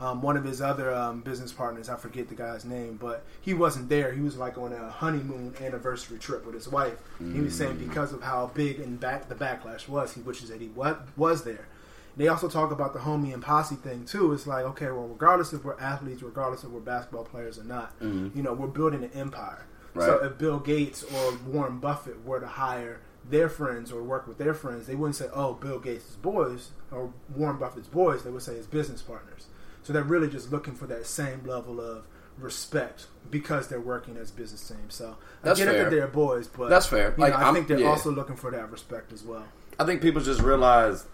Um, 0.00 0.22
one 0.22 0.36
of 0.36 0.44
his 0.44 0.60
other 0.62 0.94
um, 0.94 1.20
business 1.22 1.52
partners, 1.52 1.88
I 1.88 1.96
forget 1.96 2.28
the 2.28 2.34
guy's 2.36 2.64
name, 2.64 2.98
but 3.00 3.24
he 3.40 3.52
wasn't 3.52 3.88
there. 3.88 4.12
He 4.12 4.20
was 4.20 4.36
like 4.36 4.56
on 4.56 4.72
a 4.72 4.90
honeymoon 4.90 5.54
anniversary 5.60 6.18
trip 6.18 6.46
with 6.46 6.54
his 6.54 6.68
wife. 6.68 6.98
He 7.18 7.40
was 7.40 7.56
saying 7.56 7.78
because 7.78 8.12
of 8.12 8.22
how 8.22 8.50
big 8.54 8.78
and 8.78 9.00
back 9.00 9.28
the 9.28 9.34
backlash 9.34 9.88
was, 9.88 10.12
he 10.12 10.20
wishes 10.20 10.50
that 10.50 10.60
he 10.60 10.68
wa- 10.68 10.98
was 11.16 11.42
there. 11.42 11.66
They 12.16 12.28
also 12.28 12.48
talk 12.48 12.70
about 12.72 12.92
the 12.92 13.00
homie 13.00 13.32
and 13.32 13.42
posse 13.42 13.76
thing 13.76 14.04
too. 14.04 14.32
It's 14.32 14.46
like, 14.46 14.64
okay, 14.66 14.86
well, 14.86 15.06
regardless 15.08 15.52
if 15.52 15.64
we're 15.64 15.78
athletes, 15.80 16.22
regardless 16.22 16.64
if 16.64 16.70
we're 16.70 16.80
basketball 16.80 17.24
players 17.24 17.58
or 17.58 17.64
not, 17.64 17.92
you 18.00 18.42
know, 18.42 18.52
we're 18.52 18.66
building 18.68 19.02
an 19.04 19.10
empire. 19.14 19.64
So 20.06 20.24
if 20.24 20.38
Bill 20.38 20.58
Gates 20.60 21.02
or 21.02 21.32
Warren 21.46 21.78
Buffett 21.78 22.24
were 22.24 22.38
to 22.40 22.46
hire 22.46 23.00
their 23.28 23.48
friends 23.48 23.90
or 23.92 24.02
work 24.02 24.26
with 24.28 24.38
their 24.38 24.54
friends, 24.54 24.86
they 24.86 24.94
wouldn't 24.94 25.16
say, 25.16 25.28
"Oh, 25.34 25.54
Bill 25.54 25.78
Gates' 25.80 26.16
boys" 26.16 26.70
or 26.90 27.12
Warren 27.34 27.56
Buffett's 27.58 27.88
boys. 27.88 28.22
They 28.22 28.30
would 28.30 28.42
say 28.42 28.54
his 28.56 28.66
business 28.66 29.02
partners. 29.02 29.46
So 29.88 29.94
they're 29.94 30.02
really 30.02 30.28
just 30.28 30.52
looking 30.52 30.74
for 30.74 30.86
that 30.88 31.06
same 31.06 31.46
level 31.46 31.80
of 31.80 32.06
respect 32.36 33.06
because 33.30 33.68
they're 33.68 33.80
working 33.80 34.18
as 34.18 34.30
business 34.30 34.68
teams. 34.68 34.92
So 34.94 35.16
That's 35.40 35.58
I 35.58 35.64
get 35.64 35.74
it 35.74 35.78
that 35.84 35.90
they're 35.90 36.06
boys, 36.06 36.46
but 36.46 36.68
That's 36.68 36.84
fair. 36.84 37.14
Like, 37.16 37.32
know, 37.32 37.38
I 37.38 37.44
I'm- 37.44 37.54
think 37.54 37.68
they're 37.68 37.80
yeah. 37.80 37.88
also 37.88 38.10
looking 38.10 38.36
for 38.36 38.50
that 38.50 38.70
respect 38.70 39.14
as 39.14 39.22
well. 39.22 39.46
I 39.78 39.86
think 39.86 40.02
people 40.02 40.20
just 40.20 40.42
realize 40.42 41.06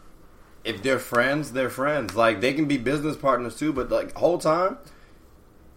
if 0.65 0.83
they're 0.83 0.99
friends, 0.99 1.53
they're 1.53 1.71
friends. 1.71 2.17
Like 2.17 2.41
they 2.41 2.53
can 2.53 2.65
be 2.65 2.77
business 2.77 3.17
partners 3.17 3.55
too, 3.57 3.73
but 3.73 3.91
like 3.93 4.13
whole 4.17 4.39
time 4.39 4.79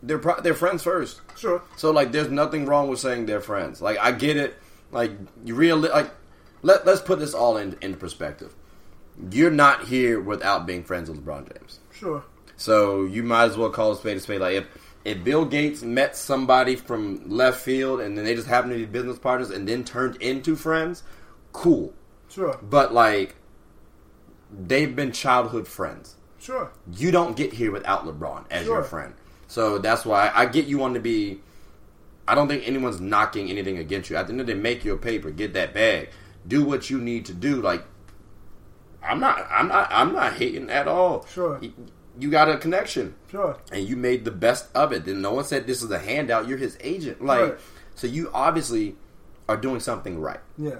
they're 0.01 0.17
pro- 0.17 0.41
they're 0.41 0.55
friends 0.55 0.81
first. 0.81 1.21
Sure. 1.37 1.61
So 1.75 1.91
like, 1.91 2.11
there's 2.11 2.31
nothing 2.31 2.65
wrong 2.65 2.87
with 2.87 2.97
saying 2.97 3.27
they're 3.27 3.41
friends. 3.41 3.79
Like 3.79 3.99
I 3.99 4.11
get 4.11 4.37
it. 4.37 4.55
Like 4.91 5.11
you 5.45 5.53
really 5.53 5.89
like 5.89 6.09
let 6.63 6.83
let's 6.87 7.01
put 7.01 7.19
this 7.19 7.35
all 7.35 7.57
in 7.57 7.77
into 7.79 7.97
perspective. 7.97 8.55
You're 9.29 9.51
not 9.51 9.83
here 9.83 10.19
without 10.19 10.65
being 10.65 10.83
friends 10.83 11.11
with 11.11 11.23
LeBron 11.23 11.53
James. 11.55 11.79
Sure. 11.93 12.23
So 12.57 13.05
you 13.05 13.23
might 13.23 13.45
as 13.45 13.57
well 13.57 13.69
call 13.69 13.91
a 13.91 13.95
spade 13.95 14.17
a 14.17 14.19
spade. 14.19 14.41
Like 14.41 14.55
if 14.55 14.67
if 15.05 15.23
Bill 15.23 15.45
Gates 15.45 15.83
met 15.83 16.17
somebody 16.17 16.75
from 16.75 17.29
left 17.29 17.61
field 17.61 18.01
and 18.01 18.17
then 18.17 18.25
they 18.25 18.35
just 18.35 18.47
happened 18.47 18.73
to 18.73 18.77
be 18.79 18.85
business 18.85 19.17
partners 19.19 19.51
and 19.51 19.67
then 19.67 19.83
turned 19.85 20.17
into 20.17 20.55
friends, 20.55 21.03
cool. 21.53 21.93
Sure. 22.29 22.59
But 22.61 22.93
like 22.93 23.35
they've 24.51 24.93
been 24.93 25.11
childhood 25.11 25.67
friends. 25.67 26.15
Sure. 26.39 26.71
You 26.93 27.11
don't 27.11 27.35
get 27.37 27.53
here 27.53 27.71
without 27.71 28.05
LeBron 28.05 28.45
as 28.49 28.65
Sure. 28.65 28.75
your 28.75 28.83
friend. 28.83 29.13
So 29.47 29.77
that's 29.77 30.05
why 30.05 30.31
I 30.33 30.45
get 30.45 30.65
you 30.65 30.77
want 30.77 30.95
to 30.95 30.99
be 30.99 31.41
I 32.27 32.35
don't 32.35 32.47
think 32.47 32.67
anyone's 32.67 32.99
knocking 32.99 33.49
anything 33.49 33.77
against 33.77 34.09
you. 34.09 34.17
At 34.17 34.27
the 34.27 34.33
end 34.33 34.41
of 34.41 34.47
the 34.47 34.53
day, 34.53 34.59
make 34.59 34.83
your 34.83 34.97
paper, 34.97 35.31
get 35.31 35.53
that 35.53 35.73
bag, 35.73 36.09
do 36.45 36.65
what 36.65 36.89
you 36.89 36.99
need 36.99 37.25
to 37.27 37.33
do. 37.33 37.61
Like 37.61 37.85
I'm 39.03 39.19
not 39.19 39.47
I'm 39.49 39.67
not 39.67 39.87
I'm 39.91 40.11
not 40.13 40.33
hating 40.33 40.69
at 40.69 40.87
all. 40.87 41.25
Sure. 41.27 41.61
You, 42.19 42.29
got 42.31 42.49
a 42.49 42.57
connection 42.57 43.15
Sure. 43.31 43.57
and 43.71 43.87
you 43.87 43.95
made 43.95 44.25
the 44.25 44.31
best 44.31 44.67
of 44.75 44.91
it. 44.91 45.05
Then 45.05 45.21
no 45.21 45.33
one 45.33 45.43
said 45.45 45.67
this 45.67 45.81
is 45.83 45.91
a 45.91 45.99
handout. 45.99 46.47
You're 46.47 46.57
his 46.57 46.77
agent. 46.81 47.23
Like, 47.23 47.41
Right. 47.41 47.59
so 47.95 48.07
you 48.07 48.29
obviously 48.33 48.95
are 49.49 49.57
doing 49.57 49.79
something 49.79 50.19
right, 50.19 50.41
Yeah. 50.57 50.79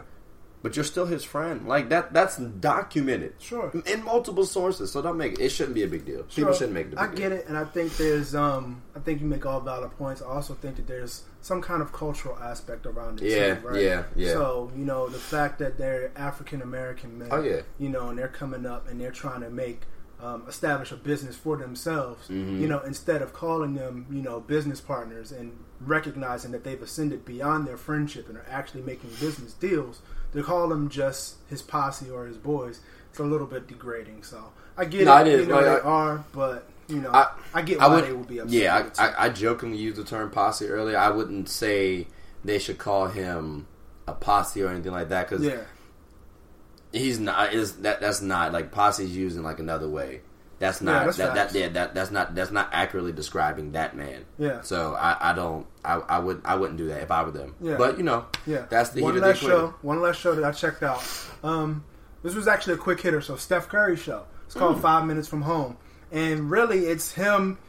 but 0.62 0.76
you're 0.76 0.84
still 0.86 1.06
his 1.06 1.24
friend. 1.24 1.68
Like 1.68 1.90
that. 1.90 2.12
That's 2.14 2.38
documented. 2.38 3.34
Sure. 3.40 3.72
In 3.86 4.04
multiple 4.04 4.46
sources. 4.46 4.92
So 4.92 5.02
don't 5.02 5.18
make 5.18 5.34
it. 5.34 5.40
It 5.40 5.50
shouldn't 5.50 5.76
be 5.76 5.84
a 5.84 5.88
big 5.88 6.06
deal. 6.06 6.24
People 6.24 6.54
shouldn't 6.54 6.74
make 6.74 6.88
it. 6.92 6.98
I 6.98 7.08
get 7.08 7.30
deal. 7.30 7.32
it, 7.40 7.46
and 7.48 7.58
I 7.58 7.64
think 7.64 7.96
there's 7.98 8.36
um 8.36 8.82
I 8.96 9.00
think 9.00 9.22
you 9.22 9.28
make 9.28 9.46
all 9.46 9.62
valid 9.62 9.92
points. 9.98 10.22
I 10.22 10.26
also 10.26 10.54
think 10.54 10.76
that 10.78 10.88
there's 10.88 11.24
some 11.42 11.62
kind 11.62 11.82
of 11.82 11.94
cultural 11.94 12.38
aspect 12.40 12.86
around 12.86 13.22
it. 13.22 13.30
Yeah, 13.32 13.56
too, 13.56 13.68
right? 13.68 13.82
yeah, 13.82 14.04
yeah. 14.16 14.34
So 14.34 14.72
you 14.76 14.84
know 14.84 15.08
the 15.08 15.20
fact 15.20 15.60
that 15.60 15.78
they're 15.78 16.12
African 16.18 16.62
American 16.62 17.18
men. 17.20 17.30
Oh, 17.32 17.42
yeah. 17.42 17.62
You 17.80 17.88
know, 17.90 18.10
and 18.10 18.18
they're 18.20 18.28
coming 18.28 18.66
up 18.66 18.90
and 18.90 19.00
they're 19.00 19.12
trying 19.12 19.42
to 19.42 19.50
make. 19.50 19.82
Um, 20.20 20.46
establish 20.48 20.92
a 20.92 20.96
business 20.96 21.36
for 21.36 21.58
themselves, 21.58 22.28
Mm-hmm. 22.28 22.60
you 22.60 22.68
know, 22.68 22.80
instead 22.80 23.22
of 23.22 23.34
calling 23.34 23.76
them, 23.76 24.08
you 24.10 24.24
know, 24.24 24.40
business 24.40 24.82
partners 24.82 25.32
and 25.32 25.52
recognizing 25.80 26.52
that 26.54 26.64
they've 26.64 26.82
ascended 26.82 27.24
beyond 27.24 27.68
their 27.68 27.78
friendship 27.78 28.28
and 28.28 28.36
are 28.36 28.46
actually 28.50 28.82
making 28.82 29.12
business 29.20 29.54
deals, 29.54 30.02
to 30.34 30.42
call 30.42 30.70
them 30.70 30.90
just 30.90 31.36
his 31.50 31.62
posse 31.62 32.10
or 32.10 32.26
his 32.26 32.38
boys, 32.38 32.80
it's 33.12 33.20
a 33.20 33.24
little 33.24 33.46
bit 33.46 33.68
degrading. 33.68 34.24
So 34.24 34.44
I 34.76 34.86
get 34.86 35.06
No, 35.06 35.18
it, 35.22 35.28
is. 35.28 35.42
you 35.42 35.48
know, 35.48 35.56
Like, 35.56 35.66
they 35.66 35.72
I- 35.72 35.80
are, 35.82 36.26
but 36.34 36.68
you 36.88 37.00
know, 37.02 37.12
I- 37.12 37.30
I, 37.54 37.62
get 37.62 37.80
I 37.80 37.88
why 37.88 37.96
would, 37.98 38.06
they 38.06 38.14
would 38.14 38.28
be 38.28 38.40
upset. 38.40 38.60
yeah. 38.60 38.90
I. 38.98 39.06
I, 39.10 39.26
I 39.26 39.30
jokingly 39.30 39.78
used 39.78 39.98
the 39.98 40.04
term 40.04 40.32
posse 40.32 40.66
earlier. 40.68 40.98
I 40.98 41.12
wouldn't 41.12 41.48
say 41.48 42.08
they 42.44 42.58
should 42.58 42.80
call 42.80 43.06
him 43.08 43.68
a 44.08 44.14
posse 44.14 44.64
or 44.64 44.70
anything 44.70 44.94
like 44.94 45.10
that 45.10 45.30
because 45.30 45.46
yeah, 45.46 45.62
he's 46.92 47.20
not. 47.20 47.54
Is 47.54 47.78
that 47.78 48.02
that's 48.02 48.22
not 48.22 48.54
like 48.54 48.72
posse's 48.72 49.16
using 49.16 49.44
like 49.44 49.60
another 49.60 49.90
way. 49.90 50.22
That's 50.60 50.82
not 50.82 51.06
that's 51.06 51.18
that, 51.18 51.36
that 51.36 51.54
yeah 51.54 51.70
that 51.70 51.94
that's 51.94 52.10
not 52.10 52.34
that's 52.34 52.50
not 52.52 52.70
accurately 52.72 53.12
describing 53.12 53.74
that 53.74 53.96
man. 53.96 54.26
Yeah. 54.40 54.62
So 54.62 54.96
I, 54.96 55.32
I 55.32 55.34
don't 55.34 55.68
I, 55.86 55.96
I 55.96 56.20
would 56.20 56.42
I 56.44 56.56
wouldn't 56.56 56.78
do 56.78 56.88
that 56.88 57.04
if 57.04 57.12
I 57.12 57.24
were 57.24 57.32
them. 57.32 57.56
Yeah. 57.62 57.78
But 57.78 57.98
you 57.98 58.04
know 58.04 58.26
yeah. 58.48 58.66
that's 58.70 58.90
the 58.90 59.04
one 59.04 59.14
heat 59.14 59.18
of 59.18 59.24
the 59.24 59.30
last 59.30 59.42
show. 59.42 59.76
One 59.82 60.02
last 60.02 60.20
show 60.20 60.34
that 60.34 60.44
I 60.44 60.52
checked 60.52 60.82
out. 60.82 61.04
Um, 61.44 61.86
this 62.24 62.34
was 62.34 62.48
actually 62.48 62.74
a 62.74 62.78
quick 62.78 63.00
hitter. 63.02 63.22
So 63.22 63.36
Steph 63.36 63.68
Curry 63.68 63.98
show. 63.98 64.26
It's 64.46 64.56
called 64.56 64.82
Five 64.82 65.06
Minutes 65.06 65.28
from 65.28 65.42
Home, 65.42 65.78
and 66.10 66.50
really 66.50 66.86
it's 66.86 67.12
him 67.12 67.60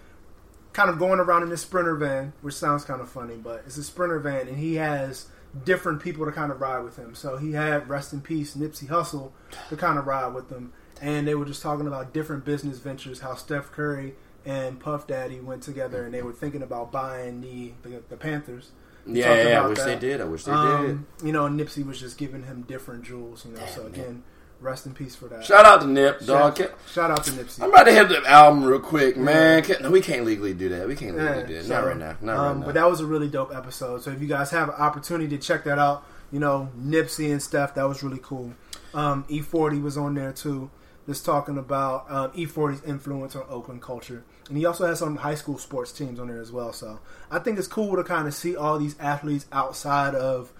kind 0.72 0.88
of 0.88 0.98
going 0.98 1.18
around 1.18 1.42
in 1.42 1.48
this 1.48 1.62
sprinter 1.62 1.96
van, 1.96 2.32
which 2.40 2.54
sounds 2.54 2.84
kind 2.84 3.00
of 3.00 3.10
funny, 3.10 3.34
but 3.34 3.64
it's 3.66 3.76
a 3.78 3.82
sprinter 3.82 4.20
van, 4.20 4.46
and 4.46 4.56
he 4.56 4.76
has 4.76 5.26
different 5.64 6.02
people 6.02 6.24
to 6.26 6.32
kind 6.32 6.52
of 6.52 6.60
ride 6.60 6.80
with 6.80 6.96
him. 6.96 7.14
So 7.14 7.36
he 7.36 7.52
had 7.52 7.88
rest 7.88 8.12
in 8.12 8.20
peace 8.20 8.54
Nipsey 8.54 8.88
Hussle 8.88 9.32
to 9.68 9.76
kind 9.76 9.98
of 9.98 10.06
ride 10.06 10.34
with 10.34 10.50
him, 10.50 10.72
and 11.00 11.26
they 11.26 11.34
were 11.34 11.44
just 11.44 11.62
talking 11.62 11.86
about 11.86 12.12
different 12.12 12.44
business 12.44 12.78
ventures. 12.78 13.20
How 13.20 13.34
Steph 13.34 13.72
Curry 13.72 14.14
and 14.44 14.80
Puff 14.80 15.06
Daddy 15.06 15.40
went 15.40 15.62
together, 15.62 16.04
and 16.04 16.14
they 16.14 16.22
were 16.22 16.32
thinking 16.32 16.62
about 16.62 16.92
buying 16.92 17.40
the 17.40 17.72
the, 17.82 18.02
the 18.08 18.16
Panthers. 18.16 18.70
Yeah, 19.06 19.48
yeah, 19.48 19.62
I 19.62 19.66
wish 19.66 19.78
that. 19.78 19.86
they 19.86 19.96
did. 19.98 20.20
I 20.20 20.24
wish 20.24 20.44
they 20.44 20.52
Um, 20.52 21.06
you 21.24 21.32
know, 21.32 21.48
Nipsey 21.48 21.86
was 21.86 21.98
just 21.98 22.18
giving 22.18 22.42
him 22.42 22.62
different 22.62 23.04
jewels. 23.04 23.46
You 23.46 23.52
know, 23.52 23.64
so 23.66 23.84
Damn, 23.84 23.92
again, 23.92 24.22
rest 24.60 24.86
in 24.86 24.92
peace 24.94 25.14
for 25.14 25.26
that. 25.28 25.44
Shout 25.44 25.64
out 25.64 25.80
to 25.82 25.86
Nip, 25.86 26.24
dog. 26.26 26.56
shout, 26.58 26.72
shout 26.92 27.10
out 27.10 27.24
to 27.24 27.30
Nipsey. 27.32 27.62
I'm 27.62 27.70
about 27.70 27.84
to 27.84 27.92
hit 27.92 28.08
the 28.08 28.22
album 28.28 28.64
real 28.64 28.80
quick, 28.80 29.16
man. 29.16 29.62
Can't- 29.62 29.82
no, 29.82 29.90
we 29.90 30.00
can't 30.00 30.24
legally 30.24 30.54
do 30.54 30.68
that. 30.70 30.88
We 30.88 30.96
can't 30.96 31.16
legally 31.16 31.40
Yeah, 31.40 31.46
do 31.46 31.62
that. 31.62 31.68
Not 31.68 31.84
right 31.86 31.96
now. 31.96 32.16
Not 32.20 32.36
um, 32.36 32.46
right 32.46 32.58
now. 32.60 32.66
But 32.66 32.74
that 32.74 32.90
was 32.90 33.00
a 33.00 33.06
really 33.06 33.28
dope 33.28 33.54
episode. 33.54 34.02
So 34.02 34.10
if 34.10 34.20
you 34.20 34.26
guys 34.28 34.50
have 34.50 34.68
an 34.68 34.74
opportunity 34.76 35.28
to 35.36 35.38
check 35.38 35.64
that 35.64 35.78
out, 35.78 36.04
you 36.32 36.40
know 36.40 36.68
Nipsey 36.78 37.30
and 37.30 37.42
stuff, 37.42 37.74
that 37.76 37.84
was 37.88 38.02
really 38.02 38.20
cool. 38.22 38.52
Um, 38.94 39.24
E40 39.30 39.82
was 39.82 39.96
on 39.96 40.14
there 40.14 40.32
too, 40.32 40.70
just 41.06 41.24
talking 41.24 41.56
about 41.56 42.10
um, 42.10 42.30
E40's 42.32 42.82
influence 42.84 43.36
on 43.36 43.44
Oakland 43.48 43.80
culture, 43.80 44.24
and 44.48 44.56
he 44.58 44.66
also 44.66 44.86
has 44.86 44.98
some 44.98 45.16
high 45.16 45.34
school 45.36 45.56
sports 45.58 45.92
teams 45.92 46.18
on 46.18 46.28
there 46.28 46.40
as 46.40 46.50
well. 46.52 46.72
So 46.72 46.98
I 47.30 47.38
think 47.38 47.58
it's 47.58 47.68
cool 47.68 47.96
to 47.96 48.02
kind 48.04 48.26
of 48.26 48.34
see 48.34 48.56
all 48.56 48.78
these 48.78 48.96
athletes 48.98 49.46
outside 49.52 50.14
of 50.14 50.52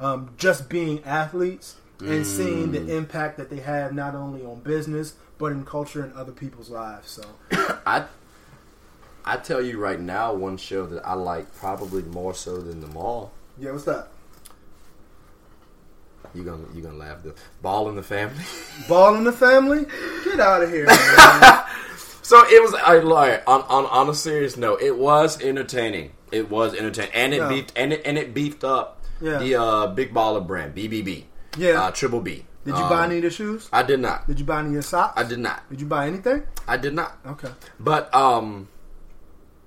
um, 0.00 0.32
just 0.38 0.68
being 0.68 1.04
athletes. 1.04 1.76
And 2.04 2.26
seeing 2.26 2.72
the 2.72 2.96
impact 2.96 3.36
that 3.38 3.48
they 3.50 3.60
have 3.60 3.92
not 3.94 4.14
only 4.14 4.44
on 4.44 4.60
business 4.60 5.14
but 5.38 5.52
in 5.52 5.64
culture 5.64 6.02
and 6.02 6.12
other 6.14 6.32
people's 6.32 6.70
lives. 6.70 7.10
So 7.10 7.22
I 7.86 8.04
I 9.24 9.36
tell 9.36 9.60
you 9.62 9.78
right 9.78 10.00
now, 10.00 10.34
one 10.34 10.56
show 10.56 10.84
that 10.86 11.06
I 11.06 11.14
like 11.14 11.54
probably 11.56 12.02
more 12.02 12.34
so 12.34 12.58
than 12.60 12.80
them 12.80 12.96
all. 12.96 13.30
yeah, 13.58 13.70
what's 13.72 13.84
that? 13.84 14.08
You 16.34 16.44
gonna 16.44 16.64
you 16.74 16.80
gonna 16.82 16.96
laugh? 16.96 17.22
The 17.22 17.34
Ball 17.60 17.88
in 17.90 17.96
the 17.96 18.02
Family. 18.02 18.42
Ball 18.88 19.16
in 19.16 19.24
the 19.24 19.32
family? 19.32 19.84
Get 20.24 20.40
out 20.40 20.62
of 20.62 20.70
here, 20.70 20.86
man. 20.86 21.64
so 22.22 22.42
it 22.46 22.62
was. 22.62 22.74
I 22.74 22.98
like 23.00 23.42
on, 23.46 23.60
on 23.62 23.84
on 23.86 24.08
a 24.08 24.14
serious 24.14 24.56
note, 24.56 24.80
it 24.80 24.96
was 24.96 25.40
entertaining. 25.42 26.12
It 26.30 26.48
was 26.50 26.74
entertaining, 26.74 27.12
and 27.14 27.34
it 27.34 27.38
Yeah. 27.38 27.48
beefed 27.48 27.72
and 27.76 27.92
it 27.92 28.02
and 28.06 28.16
it 28.16 28.32
beefed 28.32 28.64
up 28.64 29.02
Yeah. 29.20 29.38
the 29.38 29.56
uh, 29.56 29.86
Big 29.88 30.14
Baller 30.14 30.46
brand 30.46 30.74
BBB. 30.74 31.24
Yeah. 31.56 31.82
uh, 31.84 31.90
Triple 31.90 32.20
B. 32.20 32.44
Did 32.64 32.76
you 32.76 32.82
Um, 32.84 32.88
buy 32.88 33.04
any 33.06 33.16
of 33.16 33.22
the 33.24 33.30
shoes? 33.30 33.68
I 33.72 33.82
did 33.82 33.98
not. 34.00 34.26
Did 34.28 34.38
you 34.38 34.44
buy 34.46 34.60
any 34.60 34.68
of 34.68 34.72
your 34.74 34.82
socks? 34.82 35.14
I 35.20 35.24
did 35.24 35.40
not. 35.40 35.68
Did 35.68 35.80
you 35.80 35.86
buy 35.86 36.06
anything? 36.06 36.44
I 36.68 36.76
did 36.76 36.94
not. 36.94 37.18
Okay. 37.26 37.50
But 37.80 38.12
um, 38.14 38.68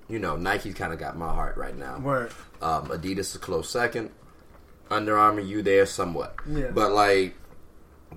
you 0.08 0.18
know, 0.18 0.36
Nike's 0.36 0.74
kind 0.74 0.92
of 0.92 0.98
got 0.98 1.16
my 1.16 1.28
heart 1.32 1.56
right 1.56 1.76
now. 1.76 1.98
Word. 1.98 2.32
Um, 2.62 2.86
Adidas 2.88 3.18
is 3.20 3.36
close 3.38 3.68
second. 3.68 4.10
Under 4.90 5.18
Armour, 5.18 5.40
you 5.40 5.62
there 5.62 5.84
somewhat. 5.84 6.36
Yeah. 6.48 6.70
But 6.72 6.92
like, 6.92 7.34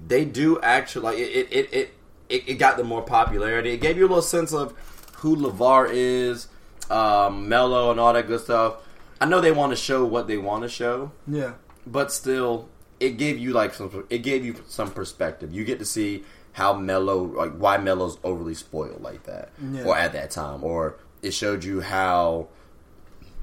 they 0.08 0.24
do 0.24 0.62
actually 0.62 1.04
like 1.04 1.18
it. 1.18 1.24
It 1.32 1.48
it 1.52 1.74
it, 1.74 1.94
it, 2.30 2.50
it 2.50 2.54
got 2.56 2.78
the 2.78 2.84
more 2.84 3.02
popularity. 3.02 3.72
It 3.72 3.82
gave 3.82 3.98
you 3.98 4.04
a 4.06 4.08
little 4.08 4.22
sense 4.22 4.54
of 4.54 4.74
who 5.18 5.36
LaVar 5.36 5.90
is, 5.92 6.48
um, 6.90 7.50
Melo, 7.50 7.92
and 7.92 8.00
all 8.00 8.14
that 8.14 8.28
good 8.28 8.40
stuff. 8.42 8.76
I 9.20 9.26
know 9.26 9.42
they 9.42 9.52
want 9.52 9.72
to 9.74 9.76
show 9.76 10.06
what 10.06 10.28
they 10.28 10.38
want 10.38 10.64
to 10.64 10.70
show, 10.70 11.12
Yeah. 11.28 11.54
but 11.86 12.10
still, 12.14 12.70
it 13.00 13.18
gave 13.18 13.38
you 13.38 13.54
like 13.54 13.74
some. 13.74 14.06
It 14.10 14.20
gave 14.20 14.46
you 14.46 14.56
some 14.68 14.92
perspective. 14.92 15.54
You 15.54 15.64
get 15.66 15.80
to 15.80 15.86
see 15.86 16.24
how 16.54 16.74
Melo, 16.74 17.18
like 17.24 17.54
why 17.54 17.78
Melo's 17.78 18.18
overly 18.24 18.54
spoiled 18.56 19.02
like 19.02 19.24
that, 19.24 19.50
Yeah. 19.72 19.84
or 19.86 19.98
at 19.98 20.14
that 20.14 20.32
time, 20.32 20.64
or 20.64 20.96
it 21.22 21.32
showed 21.32 21.64
you 21.64 21.82
how, 21.82 22.48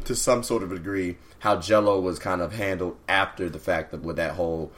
to 0.04 0.14
some 0.14 0.42
sort 0.42 0.62
of 0.62 0.70
degree, 0.70 1.16
how 1.38 1.56
Gelo 1.56 2.02
was 2.02 2.18
kind 2.18 2.40
of 2.42 2.52
handled 2.52 2.96
after 3.08 3.48
the 3.48 3.58
fact 3.58 3.92
of 3.94 4.04
with 4.04 4.16
that 4.16 4.32
whole 4.34 4.72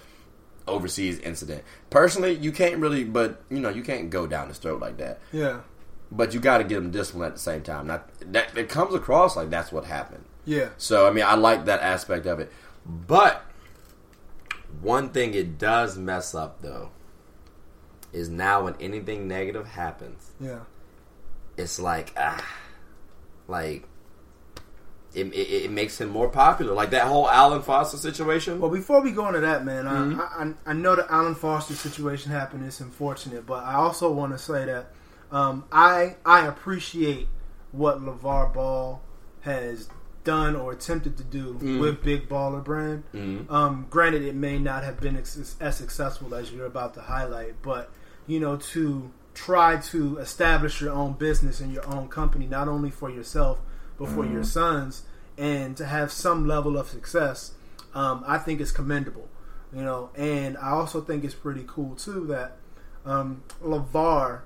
overseas 0.67 1.19
incident. 1.21 1.65
Personally, 1.91 2.35
you 2.35 2.53
can't 2.53 2.77
really, 2.77 3.05
but 3.05 3.43
you 3.51 3.59
know, 3.61 3.71
you 3.71 3.83
can't 3.83 4.11
go 4.11 4.27
down 4.27 4.49
his 4.49 4.59
throat 4.59 4.81
like 4.81 4.99
that. 4.99 5.19
Yeah. 5.33 5.61
But 6.11 6.33
you 6.35 6.41
got 6.41 6.59
to 6.59 6.65
give 6.65 6.83
him 6.83 6.91
discipline 6.91 7.27
at 7.27 7.35
the 7.35 7.41
same 7.41 7.63
time. 7.63 7.87
Not 7.87 8.09
that 8.33 8.57
it 8.57 8.69
comes 8.69 8.95
across 8.95 9.37
like 9.37 9.51
that's 9.51 9.73
what 9.73 9.85
happened. 9.85 10.25
Yeah. 10.45 10.69
So 10.79 11.07
I 11.07 11.11
mean, 11.13 11.25
I 11.25 11.35
like 11.35 11.65
that 11.67 11.81
aspect 11.81 12.27
of 12.27 12.41
it. 12.41 12.53
But 12.87 13.45
one 14.81 15.11
thing 15.11 15.35
it 15.35 15.59
does 15.59 15.97
mess 15.99 16.35
up 16.35 16.63
though 16.63 16.91
is 18.13 18.29
now 18.29 18.65
when 18.65 18.75
anything 18.81 19.29
negative 19.29 19.67
happens, 19.67 20.31
Yeah. 20.41 20.61
it's 21.57 21.79
like 21.79 22.13
ah, 22.17 22.43
like 23.47 23.85
it, 25.15 25.27
it, 25.33 25.65
it 25.65 25.71
makes 25.71 26.01
him 26.01 26.11
more 26.11 26.29
popular. 26.29 26.75
Like 26.75 26.91
that 26.91 27.07
whole 27.07 27.29
Alan 27.29 27.63
Foster 27.63 27.97
situation. 27.97 28.61
Well, 28.61 28.71
before 28.71 29.03
we 29.03 29.11
go 29.11 29.27
into 29.29 29.41
that, 29.41 29.65
man, 29.65 29.85
Mm-hmm. 29.87 30.21
I, 30.21 30.45
I 30.69 30.71
I 30.71 30.73
know 30.75 30.97
the 30.97 31.11
Alan 31.11 31.35
Foster 31.35 31.75
situation 31.75 32.31
happened. 32.31 32.65
It's 32.65 32.81
unfortunate, 32.81 33.47
but 33.47 33.65
I 33.65 33.75
also 33.75 34.13
want 34.13 34.33
to 34.33 34.39
say 34.39 34.67
that 34.67 34.93
um, 35.33 35.65
I 35.73 36.17
I 36.25 36.47
appreciate 36.47 37.27
what 37.73 38.01
LaVar 38.01 38.53
Ball 38.55 39.03
has 39.41 39.89
done 40.29 40.55
or 40.55 40.73
attempted 40.73 41.17
to 41.17 41.25
do 41.25 41.55
Mm. 41.55 41.81
with 41.81 42.03
Big 42.03 42.29
Baller 42.29 42.63
Brand. 42.63 43.03
Mhm. 43.15 43.51
Um, 43.51 43.87
granted, 43.89 44.23
it 44.23 44.35
may 44.35 44.59
not 44.59 44.85
have 44.85 45.01
been 45.01 45.17
ex- 45.17 45.57
as 45.61 45.77
successful 45.77 46.35
as 46.35 46.53
you're 46.53 46.67
about 46.67 46.93
to 46.95 47.01
highlight, 47.15 47.55
but 47.63 47.91
you 48.27 48.39
know 48.41 48.57
to 48.75 49.11
try 49.35 49.77
to 49.93 50.19
establish 50.19 50.81
your 50.83 50.93
own 50.93 51.13
business 51.15 51.61
and 51.61 51.73
your 51.73 51.87
own 51.95 52.09
company, 52.09 52.47
not 52.47 52.67
only 52.69 52.91
for 52.91 53.09
yourself 53.19 53.57
but 53.99 54.09
for 54.11 54.25
your 54.35 54.45
sons, 54.45 55.03
and 55.39 55.77
to 55.77 55.85
have 55.87 56.13
some 56.13 56.47
level 56.47 56.77
of 56.77 56.89
success, 56.89 57.53
um, 57.95 58.23
I 58.27 58.37
think 58.39 58.61
is 58.61 58.71
commendable. 58.73 59.29
You 59.73 59.83
know, 59.83 60.11
and 60.15 60.57
I 60.59 60.71
also 60.71 61.01
think 61.01 61.25
it's 61.25 61.35
pretty 61.47 61.65
cool 61.67 61.95
too 61.97 62.27
that 62.35 62.57
um, 63.07 63.43
LaVar, 63.65 64.41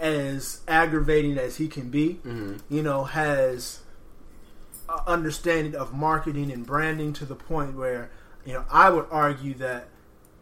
as 0.00 0.60
aggravating 0.68 1.38
as 1.38 1.56
he 1.56 1.68
can 1.68 1.88
be, 1.90 2.20
you 2.68 2.82
know, 2.82 3.04
has 3.04 3.80
understanding 5.06 5.74
of 5.74 5.92
marketing 5.94 6.50
and 6.52 6.66
branding 6.66 7.12
to 7.14 7.24
the 7.24 7.34
point 7.34 7.76
where 7.76 8.10
you 8.44 8.52
know 8.52 8.64
I 8.70 8.90
would 8.90 9.06
argue 9.10 9.54
that 9.54 9.88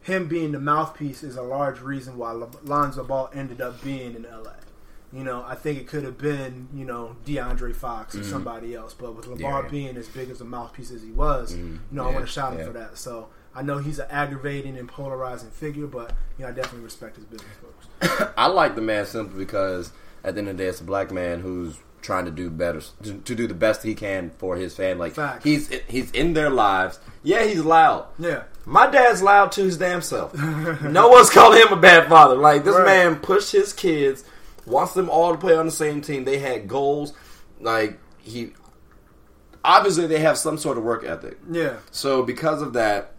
him 0.03 0.29
being 0.29 0.53
the 0.53 0.61
mouthpiece 0.61 1.23
is 1.23 1.37
a 1.37 1.43
large 1.43 1.81
reason 1.81 2.17
why 2.17 2.33
Lo- 2.33 2.51
Lonzo 2.65 3.05
Ball 3.05 3.31
ended 3.35 3.61
up 3.61 3.83
being 3.83 4.15
in 4.15 4.23
LA. 4.23 4.53
You 5.13 5.25
know, 5.25 5.45
I 5.47 5.57
think 5.57 5.79
it 5.81 5.87
could 5.89 6.05
have 6.05 6.19
been 6.19 6.69
you 6.73 6.85
know 6.85 7.17
DeAndre 7.27 7.75
Fox 7.75 8.15
or 8.15 8.23
somebody 8.25 8.75
else, 8.75 8.95
but 8.95 9.15
with 9.17 9.27
LaVar 9.27 9.39
Mm-hmm. 9.39 9.65
Yeah. 9.65 9.71
being 9.71 9.97
as 9.97 10.09
big 10.09 10.31
as 10.31 10.41
a 10.41 10.45
mouthpiece 10.45 10.91
as 10.91 11.03
he 11.03 11.11
was, 11.11 11.55
you 11.55 11.81
know, 11.91 12.09
I 12.09 12.13
want 12.13 12.25
to 12.27 12.31
shout 12.31 12.53
him 12.53 12.61
yeah. 12.61 12.67
for 12.67 12.73
that. 12.73 12.97
So 12.99 13.29
I 13.55 13.63
know 13.63 13.79
he's 13.79 13.99
an 13.99 14.07
aggravating 14.11 14.79
and 14.79 14.89
polarizing 14.89 15.51
figure, 15.51 15.87
but 15.89 16.13
you 16.39 16.45
know 16.45 16.51
I 16.51 16.53
definitely 16.53 16.85
respect 16.85 17.17
his 17.17 17.25
business 17.25 17.51
folks. 17.61 18.33
I 18.37 18.47
like 18.47 18.75
the 18.77 18.81
man 18.83 19.05
simply 19.05 19.39
because 19.45 19.91
at 20.23 20.35
the 20.35 20.41
end 20.41 20.49
of 20.49 20.57
the 20.57 20.63
day, 20.63 20.69
it's 20.69 20.81
a 20.81 20.85
black 20.85 21.11
man 21.11 21.41
who's 21.41 21.77
trying 22.03 22.25
to 22.25 22.31
do 22.31 22.51
better, 22.51 22.81
to, 23.03 23.15
to 23.19 23.35
do 23.35 23.47
the 23.47 23.55
best 23.55 23.83
he 23.83 23.95
can 23.95 24.31
for 24.39 24.57
his 24.57 24.75
family. 24.75 25.09
Like 25.09 25.15
Facts. 25.15 25.45
he's 25.45 25.69
he's 25.89 26.11
in 26.13 26.33
their 26.35 26.51
lives. 26.51 26.99
Yeah, 27.23 27.45
he's 27.45 27.61
loud. 27.61 28.07
Yeah, 28.19 28.45
My 28.65 28.87
dad's 28.89 29.23
loud 29.23 29.53
to 29.53 29.63
his 29.65 29.77
damn 29.77 30.01
self. 30.03 30.35
no 30.83 31.09
one's 31.09 31.31
calling 31.31 31.61
him 31.61 31.73
a 31.73 31.77
bad 31.81 32.09
father. 32.09 32.35
Like 32.37 32.65
this 32.65 32.75
Right. 32.77 32.87
man 32.87 33.17
pushed 33.17 33.53
his 33.53 33.73
kids, 33.73 34.25
wants 34.67 34.95
them 34.95 35.11
all 35.11 35.33
to 35.33 35.39
play 35.39 35.55
on 35.55 35.67
the 35.67 35.73
same 35.73 36.01
team. 36.01 36.25
They 36.25 36.39
had 36.39 36.67
goals. 36.69 37.13
Like 37.61 37.99
he, 38.19 38.53
obviously 39.65 40.07
they 40.07 40.21
have 40.21 40.39
some 40.39 40.57
sort 40.59 40.79
of 40.79 40.85
work 40.85 41.05
ethic. 41.05 41.39
yeah, 41.51 41.77
So 41.91 42.23
because 42.23 42.63
of 42.63 42.73
that, 42.75 43.13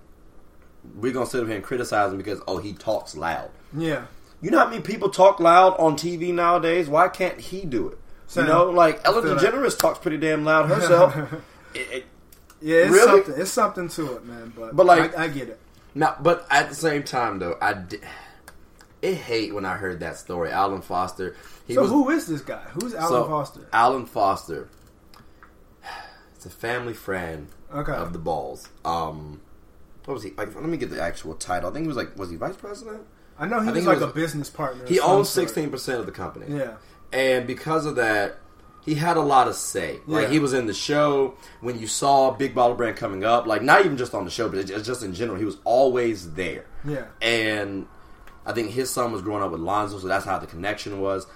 we're 0.95 1.13
gonna 1.13 1.27
sit 1.27 1.41
up 1.41 1.47
here 1.47 1.55
and 1.57 1.63
criticize 1.63 2.11
him 2.11 2.17
because 2.17 2.39
oh 2.47 2.57
he 2.57 2.73
talks 2.73 3.15
loud. 3.15 3.49
yeah. 3.77 4.05
You 4.43 4.49
know 4.49 4.57
how 4.57 4.67
many 4.69 4.81
people 4.81 5.09
talk 5.09 5.39
loud 5.39 5.75
on 5.77 5.95
TV 5.95 6.33
nowadays? 6.33 6.89
Why 6.89 7.09
can't 7.09 7.39
he 7.39 7.63
do 7.63 7.89
it? 7.89 7.99
Same. 8.31 8.45
You 8.45 8.51
know, 8.53 8.65
like 8.69 9.01
Ellen 9.03 9.23
feel 9.23 9.35
that. 9.35 9.53
DeGeneres 9.53 9.77
talks 9.77 9.99
pretty 9.99 10.15
damn 10.17 10.45
loud 10.45 10.69
herself. 10.69 11.15
It- 11.73 11.79
it- 11.91 12.05
Yeah, 12.61 12.77
it's 12.77 12.91
Really? 12.91 13.23
something. 13.23 13.41
It's 13.41 13.51
something 13.51 13.89
to 13.89 14.15
it, 14.15 14.25
man. 14.25 14.53
But 14.55 14.75
But, 14.75 14.85
like- 14.85 15.17
I, 15.17 15.23
I 15.25 15.27
get 15.27 15.49
it. 15.49 15.59
Now, 15.93 16.15
but 16.21 16.47
at 16.49 16.69
the 16.69 16.75
same 16.75 17.03
time, 17.03 17.39
though, 17.39 17.57
I 17.61 17.73
did, 17.73 18.01
it 19.01 19.15
hate 19.15 19.53
when 19.53 19.65
I 19.65 19.75
heard 19.75 19.99
that 19.99 20.15
story. 20.17 20.49
Alan 20.49 20.81
Foster. 20.81 21.35
He 21.67 21.73
So 21.73 21.81
was, 21.81 21.89
who 21.91 22.09
is 22.11 22.27
this 22.27 22.39
guy? 22.41 22.61
Who's 22.73 22.93
Alan 22.95 23.09
so, 23.09 23.27
Foster? 23.27 23.67
Alan 23.73 24.05
Foster. 24.05 24.69
It's 26.35 26.45
a 26.45 26.49
family 26.49 26.93
friend 26.93 27.47
Okay. 27.73 27.91
of 27.93 28.13
the 28.13 28.19
Balls. 28.19 28.69
Um, 28.85 29.41
what 30.05 30.13
was 30.15 30.23
he? 30.23 30.31
Like, 30.31 30.55
let 30.55 30.63
me 30.63 30.77
get 30.77 30.89
the 30.89 31.01
actual 31.01 31.35
title. 31.35 31.69
I 31.69 31.73
think 31.73 31.83
he 31.83 31.87
was 31.87 31.97
like, 31.97 32.17
was 32.17 32.29
he 32.29 32.35
vice 32.37 32.55
president? 32.55 33.01
I 33.37 33.45
know 33.47 33.59
he 33.59 33.69
I 33.69 33.71
was 33.71 33.73
think 33.75 33.87
like 33.87 33.97
he 33.97 34.03
was- 34.03 34.11
a 34.11 34.15
business 34.15 34.49
partner. 34.49 34.85
He 34.87 34.99
owns 34.99 35.29
sixteen 35.29 35.69
percent 35.71 35.99
of 35.99 36.05
the 36.05 36.11
company. 36.11 36.45
Yeah, 36.55 36.73
and 37.11 37.45
because 37.47 37.85
of 37.85 37.95
that, 37.95 38.37
he 38.83 38.95
had 38.95 39.15
a 39.17 39.21
lot 39.21 39.47
of 39.47 39.55
say. 39.55 39.99
Like 40.07 40.23
Yeah. 40.23 40.29
he 40.33 40.39
was 40.39 40.53
in 40.53 40.65
the 40.65 40.73
show 40.73 41.35
when 41.59 41.77
you 41.79 41.85
saw 41.87 42.31
Big 42.31 42.55
Baller 42.55 42.75
Brand 42.75 42.95
coming 42.97 43.23
up. 43.23 43.45
Like 43.45 43.61
not 43.61 43.85
even 43.85 43.97
just 43.97 44.13
on 44.15 44.25
the 44.25 44.31
show, 44.31 44.49
but 44.49 44.65
just 44.65 45.03
in 45.03 45.13
general, 45.13 45.37
he 45.37 45.45
was 45.45 45.57
always 45.63 46.33
there. 46.33 46.65
yeah, 46.83 47.05
And 47.21 47.85
I 48.45 48.53
think 48.53 48.71
his 48.71 48.89
son 48.89 49.11
was 49.11 49.21
growing 49.21 49.43
up 49.43 49.51
with 49.51 49.61
Lonzo, 49.61 49.99
so 49.99 50.07
that's 50.07 50.25
how 50.25 50.39
the 50.39 50.47
connection 50.47 50.99
was. 50.99 51.27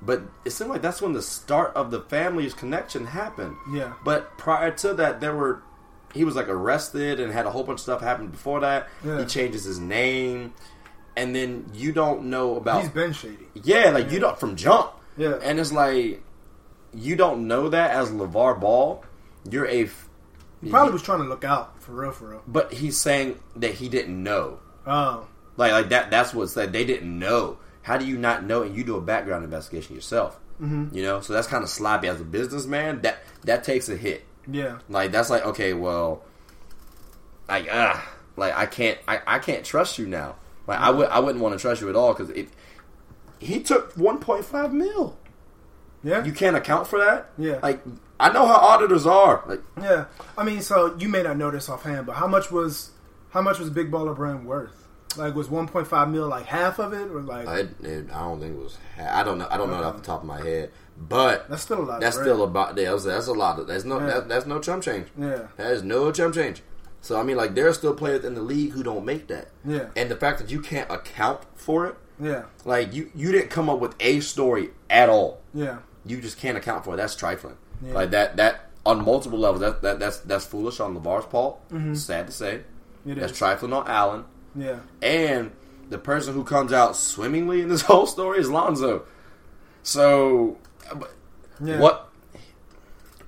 But 0.00 0.22
it 0.44 0.50
seemed 0.50 0.70
like 0.70 0.82
that's 0.82 1.00
when 1.00 1.12
the 1.14 1.22
start 1.22 1.72
of 1.74 1.90
the 1.90 2.00
family's 2.00 2.52
connection 2.54 3.06
happened. 3.06 3.56
yeah, 3.72 3.94
But 4.04 4.36
prior 4.38 4.70
to 4.70 4.94
that, 4.94 5.20
there 5.20 5.34
were 5.34 5.62
he 6.12 6.22
was 6.24 6.36
like 6.36 6.48
arrested 6.48 7.18
and 7.18 7.32
had 7.32 7.44
a 7.44 7.50
whole 7.50 7.64
bunch 7.64 7.78
of 7.78 7.82
stuff 7.82 8.00
happen 8.00 8.28
before 8.28 8.60
that. 8.60 8.88
Yeah. 9.04 9.18
He 9.20 9.24
changes 9.26 9.64
his 9.64 9.78
name, 9.80 10.54
and 11.16 11.34
then 11.34 11.70
you 11.74 11.92
don't 11.92 12.24
know 12.24 12.56
about 12.56 12.82
he's 12.82 12.90
been 12.90 13.12
shady. 13.12 13.46
yeah, 13.54 13.90
like 13.90 14.10
you 14.10 14.18
don't 14.20 14.38
from 14.38 14.56
jump. 14.56 14.90
Yeah. 15.16 15.38
and 15.42 15.60
it's 15.60 15.72
like 15.72 16.22
you 16.92 17.16
don't 17.16 17.46
know 17.46 17.68
that 17.68 17.90
as 17.92 18.10
LaVar 18.10 18.60
Ball. 18.60 19.04
You're 19.50 19.66
a. 19.66 19.88
He 20.62 20.70
probably 20.70 20.92
was 20.92 21.02
trying 21.02 21.18
to 21.18 21.24
look 21.28 21.44
out 21.44 21.82
for 21.82 21.92
real, 21.92 22.10
for 22.12 22.30
real. 22.30 22.42
but 22.46 22.72
he's 22.72 22.96
saying 22.98 23.38
that 23.56 23.72
he 23.74 23.88
didn't 23.88 24.22
know. 24.22 24.60
Oh, 24.86 25.26
Like 25.56 25.72
like 25.72 25.88
that. 25.90 26.10
That's 26.10 26.32
what 26.32 26.48
said. 26.48 26.72
They 26.72 26.84
didn't 26.84 27.18
know. 27.18 27.58
How 27.82 27.98
do 27.98 28.06
you 28.06 28.16
not 28.16 28.44
know? 28.44 28.62
And 28.62 28.74
you 28.74 28.82
do 28.82 28.96
a 28.96 29.00
background 29.00 29.44
investigation 29.44 29.94
yourself. 29.94 30.40
Mm-hmm. 30.60 30.96
You 30.96 31.02
know, 31.02 31.20
so 31.20 31.32
that's 31.34 31.46
kind 31.48 31.62
of 31.62 31.68
sloppy 31.68 32.08
as 32.08 32.20
a 32.20 32.24
businessman. 32.24 33.02
That 33.02 33.18
that 33.42 33.64
takes 33.64 33.88
a 33.88 33.96
hit. 33.96 34.24
yeah, 34.50 34.78
Like 34.88 35.12
that's 35.12 35.28
like 35.28 35.44
okay, 35.44 35.74
well, 35.74 36.22
like 37.48 37.68
ah, 37.70 38.08
like 38.36 38.54
I 38.56 38.66
can't, 38.66 38.98
I, 39.06 39.20
I 39.26 39.38
can't 39.40 39.64
trust 39.64 39.98
you 39.98 40.06
now. 40.06 40.36
Like 40.66 40.78
I 40.80 40.90
would, 40.90 41.08
I 41.08 41.18
wouldn't 41.20 41.42
want 41.42 41.54
to 41.54 41.60
trust 41.60 41.80
you 41.80 41.88
at 41.88 41.96
all 41.96 42.12
because 42.14 42.30
it. 42.30 42.48
He 43.38 43.60
took 43.62 43.92
one 43.96 44.18
point 44.18 44.44
five 44.44 44.72
mil. 44.72 45.18
yeah, 46.02 46.24
You 46.24 46.32
can't 46.32 46.56
account 46.56 46.86
for 46.86 46.98
that. 46.98 47.30
Yeah. 47.36 47.58
Like 47.62 47.82
I 48.18 48.32
know 48.32 48.46
how 48.46 48.54
auditors 48.54 49.06
are. 49.06 49.42
Like 49.46 49.60
yeah. 49.80 50.06
I 50.38 50.44
mean, 50.44 50.62
so 50.62 50.96
you 50.98 51.08
may 51.08 51.22
not 51.22 51.36
know 51.36 51.50
this 51.50 51.68
offhand, 51.68 52.06
but 52.06 52.14
how 52.16 52.26
much 52.26 52.50
was 52.50 52.90
How 53.30 53.42
much 53.42 53.58
was 53.58 53.68
Big 53.70 53.90
Baller 53.90 54.14
Brand 54.16 54.46
worth? 54.46 54.80
Like, 55.16 55.36
was 55.36 55.46
1.5 55.46 56.10
mil 56.10 56.26
like 56.26 56.46
half 56.46 56.80
of 56.80 56.92
it, 56.92 57.08
or 57.10 57.22
like 57.22 57.46
I, 57.46 57.58
it, 57.60 58.10
I 58.12 58.20
don't 58.20 58.40
think 58.40 58.56
it 58.56 58.58
was. 58.60 58.78
I 58.98 59.22
don't 59.22 59.38
know. 59.38 59.46
I 59.48 59.56
don't 59.56 59.70
know 59.70 59.78
it 59.78 59.84
off 59.84 59.96
the 59.96 60.02
top 60.02 60.22
of 60.22 60.26
my 60.26 60.40
head, 60.40 60.72
but 60.98 61.48
that's 61.48 61.62
still 61.62 61.80
a 61.80 61.84
lot. 61.84 62.00
that's 62.00 62.16
of 62.16 62.22
still 62.22 62.42
about. 62.42 62.76
Yeah, 62.76 62.90
that's, 62.90 63.04
that's 63.04 63.26
a 63.28 63.32
lot. 63.32 63.60
Of, 63.60 63.68
that's 63.68 63.84
no. 63.84 64.00
Yeah. 64.00 64.06
That, 64.06 64.28
that's 64.28 64.46
no 64.46 64.58
chump 64.58 64.82
change. 64.82 65.06
yeah, 65.16 65.46
That 65.56 65.70
is 65.72 65.84
no 65.84 66.10
chump 66.10 66.34
change. 66.34 66.62
So 67.04 67.20
I 67.20 67.22
mean, 67.22 67.36
like 67.36 67.54
there 67.54 67.68
are 67.68 67.72
still 67.74 67.92
players 67.94 68.24
in 68.24 68.34
the 68.34 68.40
league 68.40 68.72
who 68.72 68.82
don't 68.82 69.04
make 69.04 69.26
that, 69.28 69.48
yeah, 69.62 69.88
and 69.94 70.10
the 70.10 70.16
fact 70.16 70.38
that 70.38 70.50
you 70.50 70.60
can't 70.60 70.90
account 70.90 71.40
for 71.54 71.86
it, 71.86 71.96
yeah, 72.18 72.44
like 72.64 72.94
you 72.94 73.10
you 73.14 73.30
didn't 73.30 73.50
come 73.50 73.68
up 73.68 73.78
with 73.78 73.94
a 74.00 74.20
story 74.20 74.70
at 74.88 75.10
all. 75.10 75.42
yeah, 75.52 75.78
You 76.06 76.20
just 76.22 76.38
can't 76.38 76.56
account 76.56 76.82
for 76.84 76.94
it. 76.94 76.96
That's 76.96 77.14
trifling. 77.14 77.58
Yeah. 77.84 77.92
Like 77.92 78.10
that 78.12 78.36
that 78.38 78.70
on 78.86 79.04
multiple 79.04 79.38
levels. 79.38 79.60
That, 79.60 79.82
that 79.82 79.98
that's 79.98 80.18
that's 80.20 80.46
foolish 80.46 80.80
on 80.80 80.94
LaVar's 80.98 81.26
part. 81.26 81.56
Mhm. 81.68 81.94
Sad 81.94 82.26
to 82.28 82.32
say. 82.32 82.54
it 83.06 83.16
That's 83.20 83.32
is. 83.32 83.38
trifling 83.38 83.74
on 83.74 83.86
Alan. 83.86 84.24
yeah, 84.56 84.78
And 85.02 85.50
the 85.90 85.98
person 85.98 86.32
who 86.32 86.42
comes 86.42 86.72
out 86.72 86.96
swimmingly 86.96 87.60
in 87.60 87.68
this 87.68 87.82
whole 87.90 88.06
story 88.06 88.38
is 88.38 88.48
Lonzo. 88.50 89.04
So, 89.82 90.56
but 90.94 91.12
yeah. 91.62 91.78
what? 91.80 92.08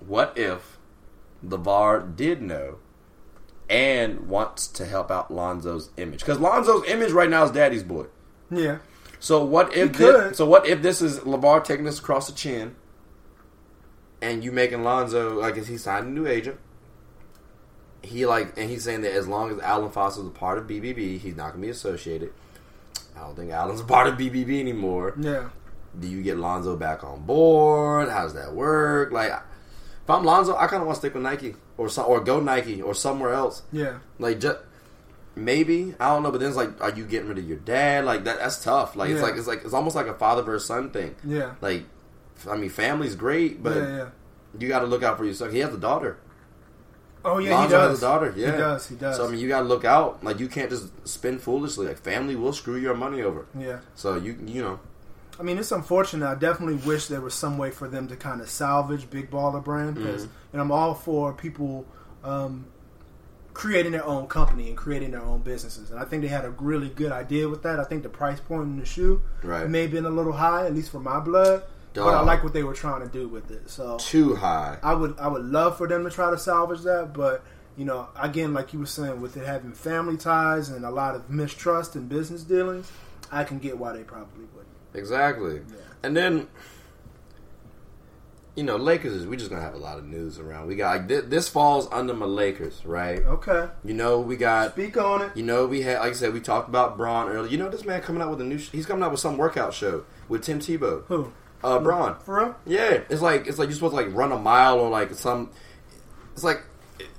What 0.06 0.32
if 0.38 0.78
LaVar 1.46 2.16
did 2.16 2.40
know 2.40 2.78
and 3.68 4.28
wants 4.28 4.66
to 4.68 4.84
help 4.86 5.10
out 5.10 5.30
Lonzo's 5.32 5.90
image? 5.96 6.20
Because 6.20 6.38
Lonzo's 6.38 6.84
image 6.88 7.12
right 7.12 7.28
now 7.30 7.44
is 7.44 7.50
daddy's 7.50 7.82
boy. 7.82 8.06
Yeah, 8.50 8.78
So 9.18 9.44
what 9.44 9.76
if 9.76 9.88
He 9.92 9.98
thi- 9.98 10.04
could. 10.04 10.36
so 10.36 10.46
what 10.46 10.66
if 10.66 10.82
this 10.82 11.02
is 11.02 11.18
LaVar 11.20 11.64
taking 11.64 11.84
this 11.84 11.98
across 11.98 12.28
the 12.28 12.32
chin, 12.34 12.76
and 14.22 14.44
you 14.44 14.52
making 14.52 14.82
Lonzo 14.84 15.38
like 15.40 15.56
is 15.56 15.66
he 15.66 15.76
signed 15.78 16.06
a 16.06 16.10
new 16.10 16.26
agent? 16.26 16.58
He 18.02 18.24
like 18.24 18.56
and 18.56 18.70
he's 18.70 18.84
saying 18.84 19.00
that 19.02 19.12
as 19.12 19.26
long 19.26 19.50
as 19.50 19.58
Alan 19.60 19.90
Foster 19.90 20.20
is 20.22 20.28
a 20.28 20.30
part 20.30 20.58
of 20.58 20.66
BBB, 20.66 21.18
he's 21.18 21.34
not 21.36 21.50
gonna 21.52 21.62
be 21.62 21.70
associated. 21.70 22.32
I 23.16 23.20
don't 23.20 23.34
think 23.34 23.50
Alan's 23.50 23.80
a 23.80 23.84
part 23.84 24.06
of 24.06 24.14
BBB 24.14 24.60
anymore. 24.60 25.14
yeah, 25.18 25.48
Do 25.98 26.06
you 26.06 26.22
get 26.22 26.36
Lonzo 26.38 26.76
back 26.76 27.02
on 27.02 27.22
board? 27.24 28.08
How 28.10 28.22
does 28.24 28.34
that 28.34 28.54
work? 28.54 29.10
Like, 29.10 29.32
if 30.06 30.10
I'm 30.10 30.24
Lonzo, 30.24 30.54
I 30.56 30.68
kind 30.68 30.80
of 30.82 30.86
want 30.86 30.94
to 30.96 31.00
stick 31.00 31.14
with 31.14 31.22
Nike 31.24 31.56
or 31.76 31.88
some, 31.88 32.06
or 32.06 32.20
go 32.20 32.38
Nike 32.38 32.80
or 32.80 32.94
somewhere 32.94 33.32
else. 33.34 33.62
yeah, 33.72 33.98
Like 34.20 34.38
just 34.40 34.58
maybe 35.34 35.94
I 36.00 36.08
don't 36.08 36.22
know, 36.22 36.30
but 36.30 36.38
then 36.38 36.48
it's 36.48 36.56
like, 36.56 36.80
are 36.80 36.90
you 36.90 37.04
getting 37.04 37.28
rid 37.28 37.38
of 37.38 37.48
your 37.48 37.58
dad? 37.58 38.04
Like 38.04 38.24
that 38.24 38.38
that's 38.38 38.62
tough. 38.62 38.94
Like 38.96 39.10
it's 39.10 39.20
like 39.22 39.36
it's 39.36 39.46
like 39.48 39.64
it's 39.64 39.74
almost 39.74 39.96
like 39.96 40.06
a 40.06 40.14
father 40.14 40.42
versus 40.42 40.66
son 40.68 40.90
thing. 40.90 41.14
yeah, 41.24 41.54
Like 41.60 41.84
I 42.48 42.56
mean, 42.56 42.70
family's 42.70 43.14
great, 43.16 43.62
but 43.62 43.76
yeah, 43.76 43.96
yeah. 43.96 44.08
you 44.58 44.68
got 44.68 44.80
to 44.80 44.86
look 44.86 45.02
out 45.02 45.18
for 45.18 45.24
yourself. 45.24 45.52
He 45.52 45.58
has 45.60 45.74
a 45.74 45.78
daughter. 45.78 46.18
Oh 47.24 47.38
yeah, 47.38 47.54
Lonzo 47.56 47.66
he 47.66 47.72
does. 47.82 47.90
has 47.90 47.98
a 47.98 48.02
daughter. 48.02 48.34
Yeah, 48.36 48.52
He 48.52 48.56
does. 48.58 48.88
He 48.88 48.94
does. 48.94 49.16
So 49.16 49.26
I 49.26 49.30
mean, 49.30 49.40
you 49.40 49.48
got 49.48 49.60
to 49.60 49.66
look 49.66 49.84
out. 49.84 50.22
Like 50.22 50.38
you 50.38 50.48
can't 50.48 50.70
just 50.70 51.08
spend 51.08 51.40
foolishly. 51.42 51.88
Like 51.88 51.98
family 51.98 52.36
will 52.36 52.52
screw 52.52 52.76
your 52.76 52.94
money 52.94 53.22
over. 53.22 53.46
yeah. 53.58 53.80
So 53.96 54.16
you 54.16 54.38
you 54.46 54.62
know 54.62 54.78
I 55.38 55.42
mean, 55.42 55.58
it's 55.58 55.72
unfortunate. 55.72 56.26
I 56.26 56.34
definitely 56.34 56.76
wish 56.86 57.08
there 57.08 57.20
was 57.20 57.34
some 57.34 57.58
way 57.58 57.70
for 57.70 57.88
them 57.88 58.08
to 58.08 58.16
kind 58.16 58.40
of 58.40 58.48
salvage 58.48 59.08
Big 59.10 59.30
Baller 59.30 59.62
Brand 59.62 59.94
because, 59.96 60.22
Mm-hmm. 60.24 60.32
and 60.52 60.60
I'm 60.62 60.72
all 60.72 60.94
for 60.94 61.32
people 61.32 61.84
um, 62.24 62.66
creating 63.52 63.92
their 63.92 64.04
own 64.04 64.26
company 64.26 64.68
and 64.68 64.76
creating 64.76 65.10
their 65.12 65.22
own 65.22 65.40
businesses. 65.40 65.90
And 65.90 65.98
I 65.98 66.04
think 66.04 66.22
they 66.22 66.28
had 66.28 66.44
a 66.44 66.50
really 66.50 66.88
good 66.88 67.12
idea 67.12 67.48
with 67.48 67.62
that. 67.62 67.78
I 67.80 67.84
think 67.84 68.02
the 68.02 68.08
price 68.08 68.40
point 68.40 68.64
in 68.64 68.78
the 68.78 68.84
shoe 68.86 69.22
Right. 69.42 69.68
may 69.68 69.82
have 69.82 69.90
been 69.90 70.04
a 70.06 70.10
little 70.10 70.32
high, 70.32 70.66
at 70.66 70.74
least 70.74 70.90
for 70.90 71.00
my 71.00 71.20
blood. 71.20 71.62
But 71.94 72.08
I 72.14 72.20
like 72.20 72.44
what 72.44 72.52
they 72.52 72.62
were 72.62 72.74
trying 72.74 73.00
to 73.00 73.08
do 73.08 73.26
with 73.26 73.50
it. 73.50 73.70
So 73.70 73.96
too 73.96 74.34
high. 74.36 74.76
I 74.82 74.92
would 74.92 75.18
I 75.18 75.28
would 75.28 75.46
love 75.46 75.78
for 75.78 75.88
them 75.88 76.04
to 76.04 76.10
try 76.10 76.30
to 76.30 76.36
salvage 76.36 76.82
that, 76.82 77.14
but 77.14 77.42
you 77.78 77.86
know, 77.86 78.08
again, 78.20 78.52
like 78.52 78.74
you 78.74 78.80
were 78.80 78.84
saying, 78.86 79.18
with 79.22 79.34
it 79.38 79.46
having 79.46 79.72
family 79.72 80.18
ties 80.18 80.68
and 80.68 80.84
a 80.84 80.90
lot 80.90 81.14
of 81.14 81.30
mistrust 81.30 81.94
and 81.96 82.06
business 82.06 82.42
dealings, 82.42 82.92
I 83.32 83.44
can 83.44 83.58
get 83.58 83.78
why 83.78 83.94
they 83.94 84.02
probably 84.02 84.44
wouldn't. 84.54 84.75
Exactly. 84.96 85.56
Yeah. 85.56 85.76
And 86.02 86.16
then, 86.16 86.48
you 88.54 88.62
know, 88.62 88.76
Lakers 88.76 89.12
is 89.12 89.26
we 89.26 89.36
just 89.36 89.50
gonna 89.50 89.62
have 89.62 89.74
a 89.74 89.78
lot 89.78 89.98
of 89.98 90.04
news 90.04 90.38
around. 90.38 90.66
We 90.66 90.76
got 90.76 91.08
like 91.08 91.28
this, 91.28 91.48
falls 91.48 91.88
under 91.92 92.14
my 92.14 92.24
Lakers, 92.26 92.80
right? 92.84 93.22
Okay, 93.22 93.68
You 93.84 93.94
know, 93.94 94.20
we 94.20 94.36
got. 94.36 94.72
speak 94.72 94.96
on 94.96 95.22
it. 95.22 95.36
You 95.36 95.42
know, 95.42 95.66
we 95.66 95.82
had 95.82 95.98
like 96.00 96.10
I 96.10 96.14
said, 96.14 96.32
we 96.32 96.40
talked 96.40 96.68
about 96.68 96.96
Bron 96.96 97.28
earlier. 97.28 97.50
You 97.50 97.58
know, 97.58 97.68
this 97.68 97.84
man 97.84 98.00
coming 98.00 98.22
out 98.22 98.30
with 98.30 98.40
a 98.40 98.44
new. 98.44 98.58
Sh- 98.58 98.70
he's 98.72 98.86
coming 98.86 99.02
out 99.02 99.10
with 99.10 99.20
some 99.20 99.36
workout 99.36 99.74
show 99.74 100.04
with 100.28 100.42
Tim 100.42 100.58
Tebow. 100.58 101.04
Who? 101.06 101.32
Uh, 101.62 101.78
Bron. 101.80 102.18
For 102.20 102.36
real? 102.38 102.56
Yeah, 102.66 103.00
it's 103.10 103.20
like 103.22 103.46
it's 103.46 103.58
like 103.58 103.68
you're 103.68 103.74
supposed 103.74 103.92
to 103.92 103.96
like 103.96 104.14
run 104.14 104.32
a 104.32 104.38
mile 104.38 104.80
or 104.80 104.88
like 104.88 105.12
some. 105.14 105.50
It's 106.32 106.44
like 106.44 106.62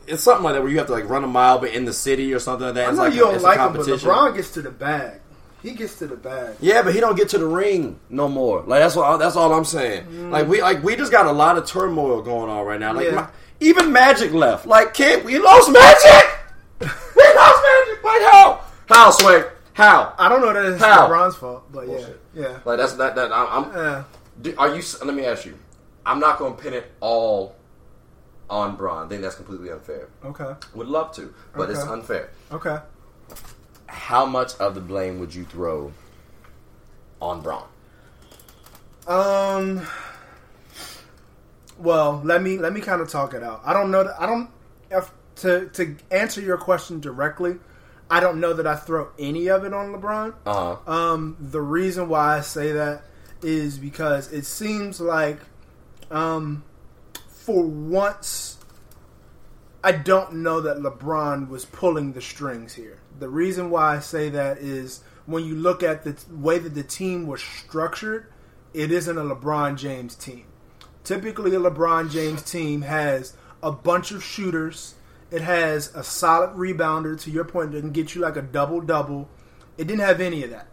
it's 0.08 0.24
something 0.24 0.44
like 0.44 0.54
that 0.54 0.62
where 0.64 0.72
you 0.72 0.78
have 0.80 0.88
to 0.88 0.94
like 0.94 1.08
run 1.10 1.24
a 1.24 1.28
mile, 1.28 1.60
but 1.60 1.72
in 1.72 1.86
the 1.86 1.94
city 1.94 2.34
or 2.34 2.40
something 2.40 2.66
like 2.66 2.76
that. 2.76 2.86
I 2.86 2.90
It's 2.90 2.98
know 2.98 3.04
like 3.04 3.14
you 3.14 3.28
a, 3.28 3.32
don't 3.34 3.44
like 3.44 3.60
a 3.60 3.68
him, 3.68 3.74
but. 3.74 3.86
LeBron 3.86 4.36
gets 4.36 4.52
to 4.52 4.62
the 4.64 4.72
bag. 4.72 5.20
He 5.64 5.72
gets 5.74 5.98
to 6.00 6.08
the 6.08 6.16
bag. 6.16 6.56
Yeah, 6.60 6.82
but 6.84 6.94
he 6.94 7.00
don't 7.00 7.16
get 7.16 7.30
to 7.30 7.38
the 7.38 7.48
ring 7.48 8.00
no 8.10 8.28
more. 8.30 8.62
Like 8.62 8.82
that's 8.82 8.96
all. 8.96 9.18
that's 9.18 9.36
all 9.36 9.54
I'm 9.54 9.66
saying. 9.66 10.30
Like 10.32 10.48
we 10.48 10.62
like 10.62 10.84
we 10.84 10.96
just 10.96 11.12
got 11.12 11.26
a 11.26 11.32
lot 11.32 11.58
of 11.58 11.66
turmoil 11.66 12.22
going 12.22 12.50
on 12.50 12.66
right 12.66 12.80
now. 12.80 12.94
Like 12.94 13.08
Mm. 13.08 13.12
Yeah. 13.12 13.16
my, 13.22 13.30
even 13.60 13.92
Magic 13.92 14.32
left. 14.34 14.66
Like 14.68 14.94
kid, 14.94 15.26
we 15.26 15.40
lost 15.40 15.72
Magic. 15.72 16.30
we 16.80 16.86
lost 16.88 17.64
Magic. 17.64 18.04
Like 18.04 18.22
how? 18.32 18.62
How 18.88 19.12
Sway? 19.12 19.44
How? 19.74 20.14
I 20.18 20.30
don't 20.30 20.42
know 20.42 20.54
that 20.54 20.74
it's 20.74 20.82
How? 20.84 21.08
LeBron's 21.10 21.36
fault, 21.36 21.64
but 21.72 21.82
yeah, 21.88 21.96
Bullshit. 21.96 22.22
yeah. 22.36 22.60
Like 22.66 22.78
that's 22.78 22.94
that 22.94 23.16
that 23.16 23.32
I'm. 23.32 23.66
I'm 23.66 23.74
Yeah. 23.76 24.04
do, 24.42 24.54
are 24.58 24.76
you? 24.76 24.82
Let 25.04 25.16
me 25.16 25.26
ask 25.26 25.46
you. 25.46 25.58
I'm 26.06 26.20
not 26.20 26.38
going 26.40 26.56
to 26.56 26.62
pin 26.64 26.74
it 26.74 26.90
all 27.02 27.56
on 28.50 28.76
Bron. 28.78 29.06
I 29.06 29.10
think 29.10 29.22
that's 29.22 29.36
completely 29.36 29.70
unfair. 29.72 30.08
Okay. 30.24 30.54
Would 30.76 30.88
love 30.88 31.12
to, 31.18 31.34
but 31.56 31.70
it's 31.70 31.82
unfair. 31.82 32.30
Okay. 32.52 32.78
How 33.88 34.26
much 34.26 34.56
of 34.58 34.76
the 34.76 34.82
blame 34.82 35.20
would 35.20 35.34
you 35.34 35.46
throw 35.46 35.92
on 37.22 37.42
Bron? 37.42 37.68
Um. 39.08 39.88
Well, 41.78 42.22
let 42.24 42.42
me 42.42 42.58
let 42.58 42.74
me 42.74 42.82
kind 42.82 43.02
of 43.02 43.10
talk 43.10 43.34
it 43.34 43.44
out. 43.44 43.62
I 43.64 43.74
don't 43.74 43.92
know. 43.92 44.04
That, 44.04 44.20
I 44.20 44.26
don't. 44.26 44.50
If, 44.90 45.12
to 45.38 45.68
to 45.70 45.96
answer 46.12 46.42
your 46.42 46.58
question 46.58 47.00
directly, 47.00 47.58
I 48.10 48.20
don't 48.20 48.40
know 48.40 48.54
that 48.54 48.66
I 48.66 48.76
throw 48.76 49.10
any 49.20 49.48
of 49.48 49.64
it 49.64 49.74
on 49.74 49.94
LeBron. 49.94 50.34
Uh 50.46 50.76
huh. 50.76 50.92
Um, 50.92 51.38
the 51.40 51.62
reason 51.62 52.10
why 52.10 52.38
I 52.38 52.42
say 52.42 52.72
that 52.72 53.04
is 53.42 53.78
because 53.78 54.32
it 54.32 54.46
seems 54.46 55.00
like, 55.00 55.40
um, 56.10 56.64
for 57.30 57.64
once, 57.64 58.58
I 59.84 59.92
don't 59.92 60.38
know 60.38 60.62
that 60.62 60.78
LeBron 60.78 61.50
was 61.50 61.66
pulling 61.66 62.14
the 62.14 62.22
strings 62.22 62.74
here. 62.74 63.00
The 63.20 63.30
reason 63.30 63.70
why 63.70 63.96
I 63.96 64.00
say 64.00 64.30
that 64.30 64.60
is 64.60 65.02
when 65.26 65.44
you 65.46 65.56
look 65.56 65.84
at 65.84 66.04
the 66.04 66.16
way 66.32 66.60
that 66.60 66.76
the 66.76 66.84
team 66.84 67.28
was 67.28 67.42
structured, 67.42 68.32
it 68.74 68.92
isn't 68.92 69.18
a 69.18 69.22
LeBron 69.22 69.78
James 69.78 70.16
team. 70.16 70.46
Typically, 71.04 71.56
a 71.56 71.60
LeBron 71.60 72.12
James 72.12 72.42
team 72.44 72.82
has 72.82 73.36
a 73.64 73.72
bunch 73.72 74.12
of 74.12 74.24
shooters. 74.24 74.96
It 75.32 75.42
has 75.42 75.94
a 75.96 76.04
solid 76.04 76.52
rebounder. 76.52 77.20
To 77.22 77.32
your 77.32 77.46
point, 77.46 77.72
that 77.72 77.82
can 77.82 77.92
get 77.92 78.14
you 78.16 78.22
like 78.22 78.36
a 78.36 78.42
double 78.42 78.82
double. 78.82 79.30
It 79.78 79.88
didn't 79.88 80.06
have 80.06 80.22
any 80.22 80.44
of 80.44 80.50
that. 80.52 80.68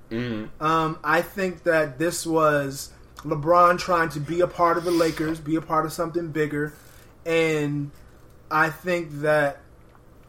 Um, 0.61 0.99
I 1.05 1.23
think 1.23 1.65
that 1.65 1.99
this 1.99 2.27
was 2.27 2.93
LeBron 3.19 3.79
trying 3.79 4.09
to 4.11 4.21
be 4.21 4.41
a 4.41 4.47
part 4.47 4.77
of 4.77 4.85
the 4.85 4.91
Lakers, 4.91 5.41
be 5.41 5.57
a 5.57 5.61
part 5.61 5.87
of 5.87 5.93
something 5.93 6.29
bigger, 6.29 6.73
and 7.27 7.91
I 8.51 8.71
think 8.71 9.09
that 9.23 9.61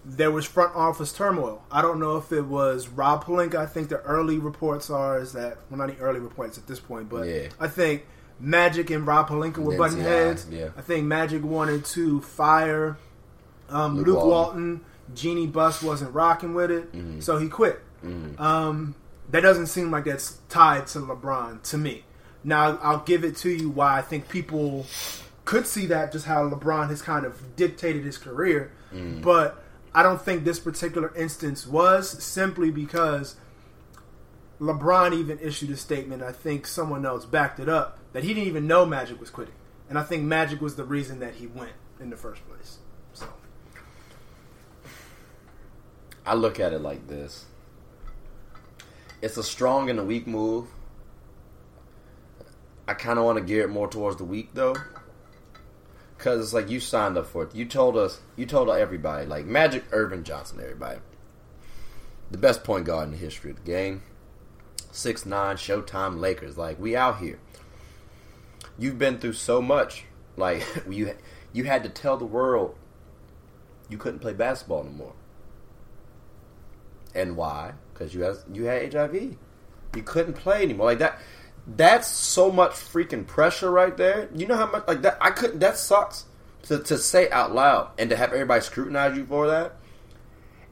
there 0.07 0.29
was 0.31 0.45
front 0.45 0.75
office 0.75 1.11
turmoil. 1.11 1.63
I 1.71 1.81
don't 1.81 1.99
know 1.99 2.17
if 2.17 2.31
it 2.31 2.43
was 2.45 2.87
Rob 2.87 3.23
Pelinka. 3.25 3.55
I 3.55 3.65
think 3.65 3.89
the 3.89 3.99
early 4.01 4.37
reports 4.37 4.89
are 4.91 5.19
is 5.19 5.33
that 5.33 5.57
well, 5.69 5.79
not 5.79 5.87
the 5.87 5.97
early 5.97 6.19
reports 6.19 6.57
at 6.59 6.67
this 6.67 6.79
point, 6.79 7.09
but 7.09 7.27
Yeah. 7.27 7.47
I 7.59 7.67
think 7.67 8.05
Magic 8.39 8.89
and 8.91 9.07
Rob 9.07 9.29
Pelinka 9.29 9.57
were 9.57 9.77
butting 9.77 9.99
heads. 10.01 10.45
yeah. 10.51 10.69
I 10.77 10.81
think 10.81 11.05
Magic 11.05 11.43
wanted 11.43 11.85
to 11.85 12.21
fire 12.21 12.97
um, 13.69 13.97
Luke 13.97 14.07
Luke, 14.07 14.15
Walton. 14.17 14.29
Walton. 14.29 14.81
Jeanie 15.13 15.47
Buss 15.47 15.81
wasn't 15.83 16.13
rocking 16.13 16.53
with 16.53 16.69
it, 16.71 16.91
Mm-hmm. 16.91 17.19
so 17.19 17.37
he 17.37 17.47
quit. 17.49 17.79
Um, 18.37 18.95
that 19.31 19.41
doesn't 19.41 19.67
seem 19.67 19.89
like 19.91 20.05
that's 20.05 20.37
tied 20.49 20.87
to 20.87 20.99
LeBron 20.99 21.63
to 21.63 21.77
me. 21.77 22.03
Now 22.43 22.77
I'll 22.81 22.99
give 22.99 23.23
it 23.23 23.35
to 23.37 23.49
you 23.49 23.69
why 23.69 23.97
I 23.97 24.01
think 24.03 24.29
people 24.29 24.85
could 25.45 25.65
see 25.67 25.87
that 25.87 26.11
just 26.11 26.25
how 26.25 26.47
LeBron 26.49 26.89
has 26.89 27.01
kind 27.01 27.25
of 27.25 27.55
dictated 27.55 28.03
his 28.05 28.17
career, 28.19 28.71
but 29.23 29.61
I 29.95 30.03
don't 30.03 30.21
think 30.21 30.43
this 30.43 30.59
particular 30.59 31.15
instance 31.15 31.65
was 31.65 32.21
simply 32.21 32.69
because 32.69 33.37
LeBron 34.59 35.13
even 35.13 35.39
issued 35.39 35.69
a 35.69 35.77
statement. 35.77 36.21
I 36.21 36.33
think 36.33 36.67
someone 36.67 37.05
else 37.05 37.23
backed 37.23 37.61
it 37.61 37.69
up 37.69 37.97
that 38.11 38.25
he 38.25 38.33
didn't 38.33 38.49
even 38.49 38.67
know 38.67 38.85
Magic 38.85 39.21
was 39.21 39.29
quitting, 39.29 39.55
and 39.87 39.97
I 39.97 40.03
think 40.03 40.23
Magic 40.23 40.59
was 40.59 40.75
the 40.75 40.83
reason 40.83 41.19
that 41.19 41.35
he 41.35 41.47
went 41.47 41.71
in 42.01 42.09
the 42.09 42.17
first 42.17 42.45
place. 42.45 42.79
So 43.13 43.25
I 46.25 46.33
look 46.33 46.59
at 46.59 46.73
it 46.73 46.79
like 46.79 47.07
this. 47.07 47.45
It's 49.21 49.37
a 49.37 49.43
strong 49.43 49.89
and 49.89 49.97
a 49.97 50.03
weak 50.03 50.27
move. 50.27 50.67
I 52.85 52.95
kind 52.95 53.17
of 53.17 53.23
want 53.23 53.37
to 53.37 53.43
gear 53.45 53.63
it 53.63 53.69
more 53.69 53.87
towards 53.87 54.17
the 54.17 54.25
weak 54.25 54.49
though, 54.53 54.75
because 56.25 56.41
it's 56.41 56.53
like 56.53 56.71
you 56.71 56.79
signed 56.79 57.19
up 57.19 57.27
for 57.27 57.43
it. 57.43 57.53
You 57.53 57.65
told 57.65 57.95
us, 57.95 58.19
you 58.35 58.47
told 58.47 58.67
everybody, 58.67 59.27
like 59.27 59.45
Magic 59.45 59.83
Earvin 59.91 60.23
Johnson, 60.23 60.59
everybody. 60.59 60.99
the 62.31 62.39
best 62.39 62.63
point 62.63 62.85
guard 62.85 63.05
in 63.05 63.11
the 63.11 63.17
history 63.17 63.51
of 63.51 63.57
the 63.57 63.61
game. 63.61 64.01
Six 64.91 65.23
nine 65.23 65.55
Showtime 65.55 66.19
Lakers. 66.19 66.57
Like 66.57 66.79
we 66.79 66.95
out 66.95 67.19
here. 67.19 67.37
You've 68.79 68.97
been 68.97 69.19
through 69.19 69.33
so 69.33 69.61
much. 69.61 70.05
Like 70.35 70.65
you 70.89 71.13
you 71.53 71.65
had 71.65 71.83
to 71.83 71.89
tell 71.89 72.17
the 72.17 72.25
world 72.25 72.75
you 73.87 73.99
couldn't 73.99 74.19
play 74.19 74.33
basketball 74.33 74.81
anymore. 74.81 75.13
And 77.13 77.37
why? 77.37 77.73
Because 77.93 78.15
you 78.15 78.23
had 78.23 78.37
you 78.51 78.63
had 78.63 78.91
HIV. 78.91 79.35
You 79.95 80.01
couldn't 80.03 80.33
play 80.33 80.63
anymore. 80.63 80.87
Like 80.87 80.99
that. 80.99 81.19
That's 81.67 82.07
so 82.07 82.51
much 82.51 82.71
freaking 82.71 83.25
pressure 83.25 83.71
right 83.71 83.95
there. 83.95 84.29
You 84.35 84.47
know 84.47 84.55
how 84.55 84.71
much 84.71 84.87
like 84.87 85.01
that. 85.01 85.17
I 85.19 85.31
couldn't. 85.31 85.59
That 85.59 85.77
sucks 85.77 86.25
to 86.63 86.79
to 86.79 86.97
say 86.97 87.29
out 87.31 87.53
loud 87.53 87.89
and 87.97 88.09
to 88.09 88.15
have 88.15 88.33
everybody 88.33 88.61
scrutinize 88.61 89.17
you 89.17 89.25
for 89.25 89.47
that. 89.47 89.75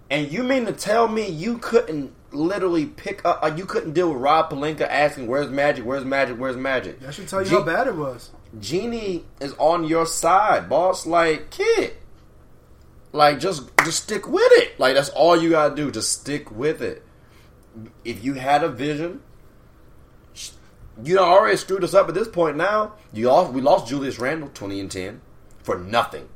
And 0.10 0.32
you 0.32 0.44
mean 0.44 0.66
to 0.66 0.74
tell 0.74 1.08
me 1.08 1.28
you 1.28 1.58
couldn't 1.58 2.14
literally 2.32 2.86
pick 2.86 3.26
up? 3.26 3.42
Like 3.42 3.58
you 3.58 3.66
couldn't 3.66 3.94
deal 3.94 4.10
with 4.10 4.22
Rob 4.22 4.52
Pelinka 4.52 4.82
asking, 4.82 5.28
"Where's 5.28 5.50
Magic? 5.50 5.86
Where's 5.86 6.06
Magic? 6.06 6.38
Where's 6.38 6.58
Magic?" 6.58 7.00
That 7.00 7.14
should 7.14 7.28
tell 7.28 7.44
you 7.44 7.50
how 7.50 7.64
bad 7.64 7.88
it 7.88 7.96
was. 7.96 8.32
Jeanie 8.60 9.26
is 9.40 9.56
on 9.58 9.86
your 9.86 10.06
side, 10.06 10.70
boss. 10.70 11.08
Like 11.08 11.50
kid, 11.50 11.94
like 13.12 13.40
just 13.40 13.70
just 13.84 14.04
stick 14.04 14.28
with 14.28 14.52
it. 14.54 14.80
Like 14.80 14.96
that's 14.96 15.10
all 15.10 15.42
you 15.42 15.52
gotta 15.52 15.76
do. 15.76 15.90
Just 15.90 16.12
stick 16.12 16.52
with 16.52 16.82
it. 16.82 17.04
If 18.06 18.24
you 18.24 18.34
had 18.34 18.64
a 18.64 18.70
vision, 18.70 19.22
you 21.02 21.16
done 21.16 21.28
already 21.28 21.58
screwed 21.58 21.84
us 21.84 21.94
up 21.94 22.08
at 22.08 22.14
this 22.14 22.28
point. 22.28 22.58
Now 22.58 22.94
you 23.14 23.28
lost. 23.28 23.54
We 23.54 23.62
lost 23.62 23.88
Julius 23.88 24.20
Randle, 24.20 24.50
twenty 24.54 24.80
and 24.80 24.92
ten, 24.92 25.22
for 25.64 25.78
nothing. 25.78 26.30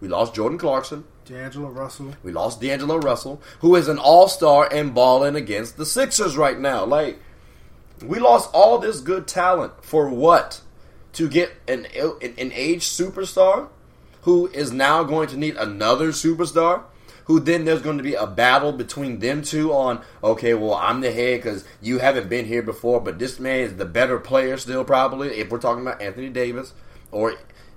We 0.00 0.08
lost 0.08 0.34
Jordan 0.34 0.58
Clarkson. 0.58 1.04
D'Angelo 1.24 1.70
Russell. 1.70 2.14
We 2.22 2.30
lost 2.30 2.60
D'Angelo 2.60 2.98
Russell, 2.98 3.42
who 3.60 3.74
is 3.74 3.88
an 3.88 3.98
all 3.98 4.28
star 4.28 4.68
and 4.72 4.94
balling 4.94 5.34
against 5.34 5.76
the 5.76 5.86
Sixers 5.86 6.36
right 6.36 6.58
now. 6.58 6.84
Like, 6.84 7.18
we 8.00 8.20
lost 8.20 8.50
all 8.52 8.78
this 8.78 9.00
good 9.00 9.26
talent 9.26 9.84
for 9.84 10.08
what? 10.08 10.60
To 11.14 11.28
get 11.28 11.52
an, 11.66 11.86
an, 11.96 12.34
an 12.38 12.52
age 12.52 12.84
superstar 12.84 13.70
who 14.22 14.48
is 14.48 14.70
now 14.70 15.02
going 15.02 15.28
to 15.28 15.36
need 15.36 15.56
another 15.56 16.08
superstar? 16.08 16.82
Who 17.26 17.40
then 17.40 17.64
there's 17.64 17.82
going 17.82 17.96
to 17.98 18.04
be 18.04 18.14
a 18.14 18.26
battle 18.26 18.72
between 18.72 19.18
them 19.18 19.42
two 19.42 19.72
on, 19.72 20.00
okay, 20.22 20.54
well, 20.54 20.74
I'm 20.74 21.00
the 21.00 21.10
head 21.10 21.42
because 21.42 21.64
you 21.82 21.98
haven't 21.98 22.28
been 22.28 22.44
here 22.46 22.62
before, 22.62 23.00
but 23.00 23.18
this 23.18 23.40
man 23.40 23.60
is 23.60 23.76
the 23.76 23.84
better 23.84 24.18
player 24.18 24.56
still, 24.56 24.84
probably, 24.84 25.28
if 25.38 25.50
we're 25.50 25.58
talking 25.58 25.82
about 25.82 26.00
Anthony 26.00 26.28
Davis. 26.28 26.72
Or 27.10 27.34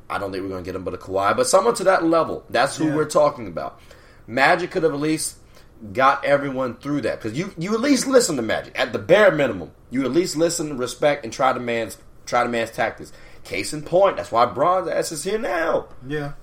I 0.09 0.19
don't 0.19 0.31
think 0.31 0.43
we're 0.43 0.49
going 0.49 0.63
to 0.63 0.67
get 0.67 0.75
him 0.75 0.83
but 0.83 0.93
a 0.93 0.97
Kawhi, 0.97 1.35
but 1.35 1.47
someone 1.47 1.73
to 1.75 1.83
that 1.85 2.03
level. 2.05 2.45
That's 2.49 2.77
who 2.77 2.87
Yeah. 2.89 2.95
we're 2.95 3.05
talking 3.05 3.47
about. 3.47 3.79
Magic 4.27 4.69
could 4.71 4.83
have 4.83 4.93
at 4.93 4.99
least 4.99 5.37
got 5.93 6.23
everyone 6.25 6.75
through 6.75 7.01
that 7.01 7.19
because 7.21 7.37
you 7.37 7.53
you 7.57 7.73
at 7.73 7.79
least 7.79 8.05
listen 8.05 8.35
to 8.35 8.41
Magic 8.41 8.77
at 8.77 8.91
the 8.93 8.99
bare 8.99 9.31
minimum. 9.31 9.71
You 9.89 10.03
at 10.03 10.11
least 10.11 10.35
listen, 10.35 10.77
respect, 10.77 11.23
and 11.23 11.33
try 11.33 11.53
to 11.53 11.59
man's 11.59 11.97
try 12.27 12.43
to 12.43 12.49
man's 12.49 12.69
tactics. 12.69 13.11
Case 13.43 13.73
in 13.73 13.81
point, 13.81 14.17
that's 14.17 14.31
why 14.31 14.45
Bron's 14.45 14.87
ass 14.89 15.11
is 15.11 15.23
here 15.23 15.39
now. 15.39 15.87
Yeah. 16.07 16.33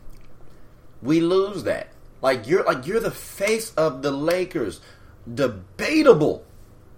We 1.02 1.20
lose 1.20 1.62
that. 1.64 1.88
Like 2.22 2.46
you're 2.48 2.64
like 2.64 2.86
you're 2.86 3.00
the 3.00 3.10
face 3.10 3.72
of 3.74 4.02
the 4.02 4.10
Lakers. 4.10 4.80
Debatable. 5.32 6.44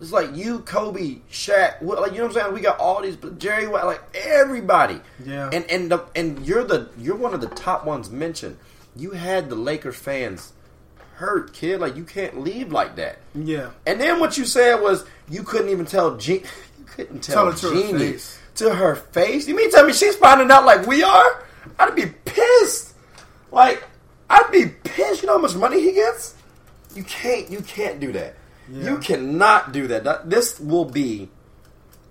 It's 0.01 0.13
like 0.13 0.37
you, 0.37 0.61
Kobe, 0.61 1.19
Shaq. 1.31 1.81
Like 1.83 2.13
you 2.13 2.19
know 2.19 2.27
what 2.27 2.37
I'm 2.37 2.43
saying? 2.43 2.55
We 2.55 2.61
got 2.61 2.79
all 2.79 3.03
these 3.03 3.17
Jerry 3.37 3.67
White, 3.67 3.85
like 3.85 4.03
everybody. 4.15 5.01
Yeah. 5.25 5.51
And 5.53 5.69
and 5.71 5.91
the, 5.91 6.05
and 6.15 6.47
you're 6.47 6.63
the 6.65 6.89
you're 6.99 7.17
one 7.17 7.35
of 7.35 7.41
the 7.41 7.49
top 7.49 7.85
ones 7.85 8.11
mentioned. 8.11 8.59
You 8.95 9.11
had 9.13 9.49
the 9.49 9.57
Lakers 9.57 9.97
fans 9.97 10.53
hurt, 11.17 11.53
kid. 11.53 11.81
Like 11.81 11.97
you 11.97 12.05
can't 12.05 12.41
leave 12.41 12.71
like 12.71 12.95
that. 12.97 13.19
Yeah. 13.35 13.71
And 13.87 14.01
then 14.01 14.21
what 14.21 14.39
you 14.39 14.45
said 14.45 14.77
was 14.81 15.05
you 15.29 15.43
couldn't 15.43 15.71
even 15.71 15.87
tell 15.87 16.17
Jean. 16.17 16.43
You 16.79 17.05
couldn't 17.05 17.21
tell, 17.23 17.35
Tell 17.45 17.53
her 17.53 17.59
to 17.59 17.67
her 17.69 17.75
Jeanie 17.93 17.99
face. 18.13 18.39
to 18.57 18.75
her 18.75 18.97
face. 18.97 19.47
You 19.47 19.55
mean 19.55 19.71
tell 19.71 19.87
me 19.87 19.93
she's 19.93 20.17
finding 20.17 20.51
out 20.51 20.65
like 20.65 20.85
we 20.87 21.03
are? 21.05 21.45
I'd 21.79 21.95
be 21.95 22.07
pissed. 22.07 22.95
Like 23.53 23.85
I'd 24.31 24.51
be 24.53 24.67
pissed. 24.67 25.23
You 25.23 25.27
know 25.29 25.37
how 25.37 25.43
much 25.43 25.55
money 25.55 25.81
he 25.81 25.93
gets? 25.93 26.35
You 26.95 27.03
can't. 27.05 27.51
You 27.51 27.61
can't 27.61 28.01
do 28.01 28.13
that. 28.13 28.35
Yeah. 28.71 28.91
You 28.91 28.99
cannot 28.99 29.73
do 29.73 29.87
that. 29.89 30.29
This 30.29 30.61
will 30.61 30.85
be, 30.85 31.29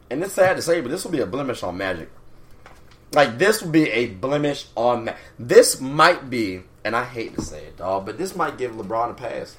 and 0.10 0.24
it's 0.24 0.34
sad 0.34 0.56
to 0.56 0.62
say, 0.62 0.82
but 0.82 0.90
this 0.90 1.04
will 1.04 1.12
be 1.12 1.20
a 1.20 1.26
blemish 1.28 1.62
on 1.64 1.78
Magic. 1.78 2.10
Like 3.14 3.38
this 3.38 3.62
will 3.62 3.70
be 3.70 3.90
a 3.90 4.08
blemish 4.08 4.66
on. 4.76 5.06
Ma- 5.06 5.14
this 5.40 5.80
might 5.80 6.30
be, 6.30 6.62
and 6.84 6.96
I 6.96 7.04
hate 7.06 7.36
to 7.36 7.42
say 7.42 7.64
it, 7.66 7.78
dog, 7.78 8.06
but 8.06 8.18
this 8.18 8.36
might 8.36 8.58
give 8.58 8.72
LeBron 8.74 9.12
a 9.12 9.14
pass. 9.14 9.56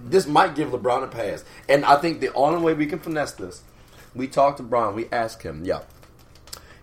This 0.00 0.26
might 0.26 0.54
give 0.54 0.68
LeBron 0.70 1.02
a 1.04 1.08
pass, 1.08 1.44
and 1.68 1.84
I 1.84 1.96
think 1.96 2.20
the 2.20 2.32
only 2.34 2.62
way 2.62 2.74
we 2.74 2.86
can 2.86 3.00
finesse 3.00 3.32
this, 3.32 3.62
we 4.14 4.28
talk 4.28 4.56
to 4.58 4.62
Bron, 4.62 4.94
we 4.94 5.08
ask 5.10 5.42
him, 5.42 5.64
"Yo, 5.64 5.80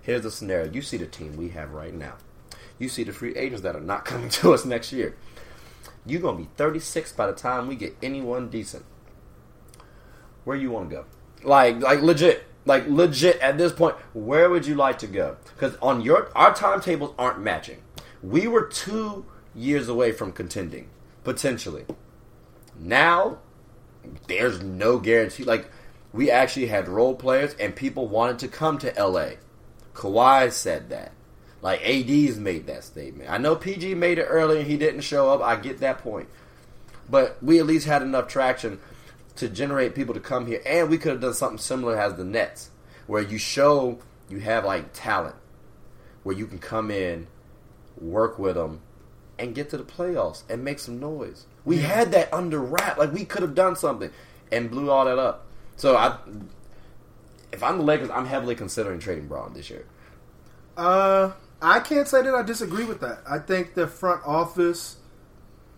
here's 0.02 0.24
the 0.24 0.32
scenario. 0.32 0.72
You 0.72 0.82
see 0.82 0.98
the 0.98 1.06
team 1.06 1.38
we 1.38 1.50
have 1.50 1.72
right 1.72 1.94
now. 1.94 2.16
You 2.78 2.90
see 2.90 3.04
the 3.04 3.14
free 3.14 3.36
agents 3.36 3.62
that 3.62 3.76
are 3.76 3.82
not 3.82 4.06
coming 4.06 4.30
to 4.30 4.54
us 4.54 4.66
next 4.66 4.92
year. 4.92 5.16
You're 6.06 6.22
gonna 6.22 6.38
be 6.38 6.50
36 6.56 7.14
by 7.14 7.28
the 7.28 7.34
time 7.34 7.68
we 7.68 7.76
get 7.76 7.96
anyone 8.02 8.50
decent. 8.50 8.86
Where 10.44 10.56
you 10.56 10.70
want 10.70 10.90
to 10.90 10.96
go? 10.98 11.06
Like, 11.44 11.80
like 11.80 12.02
legit, 12.02 12.44
like 12.66 12.88
legit. 12.88 13.40
At 13.40 13.58
this 13.58 13.72
point, 13.72 13.96
where 14.14 14.50
would 14.50 14.68
you 14.68 14.76
like 14.76 15.00
to 15.00 15.08
go? 15.08 15.38
Because 15.56 15.76
on 15.82 16.02
your 16.02 16.32
our 16.36 16.54
timetables 16.54 17.16
aren't 17.18 17.40
matching. 17.40 17.82
We 18.22 18.48
were 18.48 18.66
two 18.66 19.26
years 19.56 19.90
away 19.90 20.12
from 20.12 20.32
contending 20.32 20.90
potentially. 21.26 21.86
Now, 22.80 23.40
there's 24.28 24.62
no 24.62 25.00
guarantee. 25.00 25.44
Like, 25.44 25.70
we 26.14 26.32
actually 26.32 26.68
had 26.68 26.88
role 26.88 27.16
players, 27.16 27.54
and 27.56 27.76
people 27.76 28.08
wanted 28.08 28.40
to 28.40 28.48
come 28.48 28.78
to 28.78 28.94
LA. 28.98 29.32
Kawhi 29.94 30.52
said 30.52 30.90
that. 30.90 31.12
Like, 31.62 31.82
AD's 31.84 32.38
made 32.38 32.68
that 32.68 32.84
statement. 32.84 33.30
I 33.30 33.38
know 33.38 33.56
PG 33.56 33.96
made 33.96 34.20
it 34.20 34.26
earlier 34.26 34.60
and 34.60 34.68
he 34.68 34.78
didn't 34.78 35.02
show 35.02 35.32
up. 35.32 35.42
I 35.42 35.56
get 35.56 35.80
that 35.80 36.00
point. 36.00 36.28
But 37.10 37.38
we 37.42 37.60
at 37.60 37.66
least 37.66 37.88
had 37.88 38.02
enough 38.02 38.28
traction 38.28 38.80
to 39.38 39.50
generate 39.50 39.96
people 39.96 40.14
to 40.14 40.20
come 40.20 40.46
here. 40.46 40.62
And 40.66 40.90
we 40.90 40.98
could 40.98 41.14
have 41.14 41.22
done 41.22 41.34
something 41.34 41.58
similar 41.58 41.98
as 42.00 42.16
the 42.16 42.24
Nets, 42.24 42.70
where 43.08 43.22
you 43.22 43.38
show 43.38 44.00
you 44.30 44.40
have, 44.40 44.66
like, 44.66 44.94
talent, 44.94 45.36
where 46.24 46.36
you 46.36 46.48
can 46.48 46.60
come 46.60 46.92
in, 46.92 47.28
work 48.00 48.38
with 48.38 48.56
them, 48.56 48.82
and 49.38 49.56
get 49.56 49.70
to 49.70 49.78
the 49.78 49.84
playoffs 49.84 50.44
and 50.50 50.64
make 50.64 50.80
some 50.80 51.00
noise. 51.00 51.46
We 51.64 51.78
had 51.78 52.12
that 52.12 52.34
under 52.34 52.60
wrap. 52.60 52.98
Like 52.98 53.12
we 53.12 53.26
could 53.26 53.42
have 53.42 53.56
done 53.56 53.76
something 53.76 54.12
and 54.52 54.70
blew 54.70 54.90
all 54.90 55.06
that 55.06 55.20
up. 55.20 55.46
So 55.76 55.96
I, 55.96 56.18
if 57.52 57.64
I'm 57.64 57.80
the 57.80 57.84
Lakers, 57.84 58.10
I'm 58.10 58.26
heavily 58.26 58.56
considering 58.56 59.00
trading 59.00 59.28
Bron 59.28 59.54
this 59.54 59.70
year. 59.70 59.86
Uh, 60.78 61.32
I 61.62 61.80
can't 61.80 62.08
say 62.08 62.22
that 62.22 62.34
I 62.36 62.42
disagree 62.44 62.84
with 62.86 63.00
that. 63.02 63.20
I 63.30 63.40
think 63.40 63.74
the 63.74 63.88
front 63.88 64.22
office, 64.26 64.98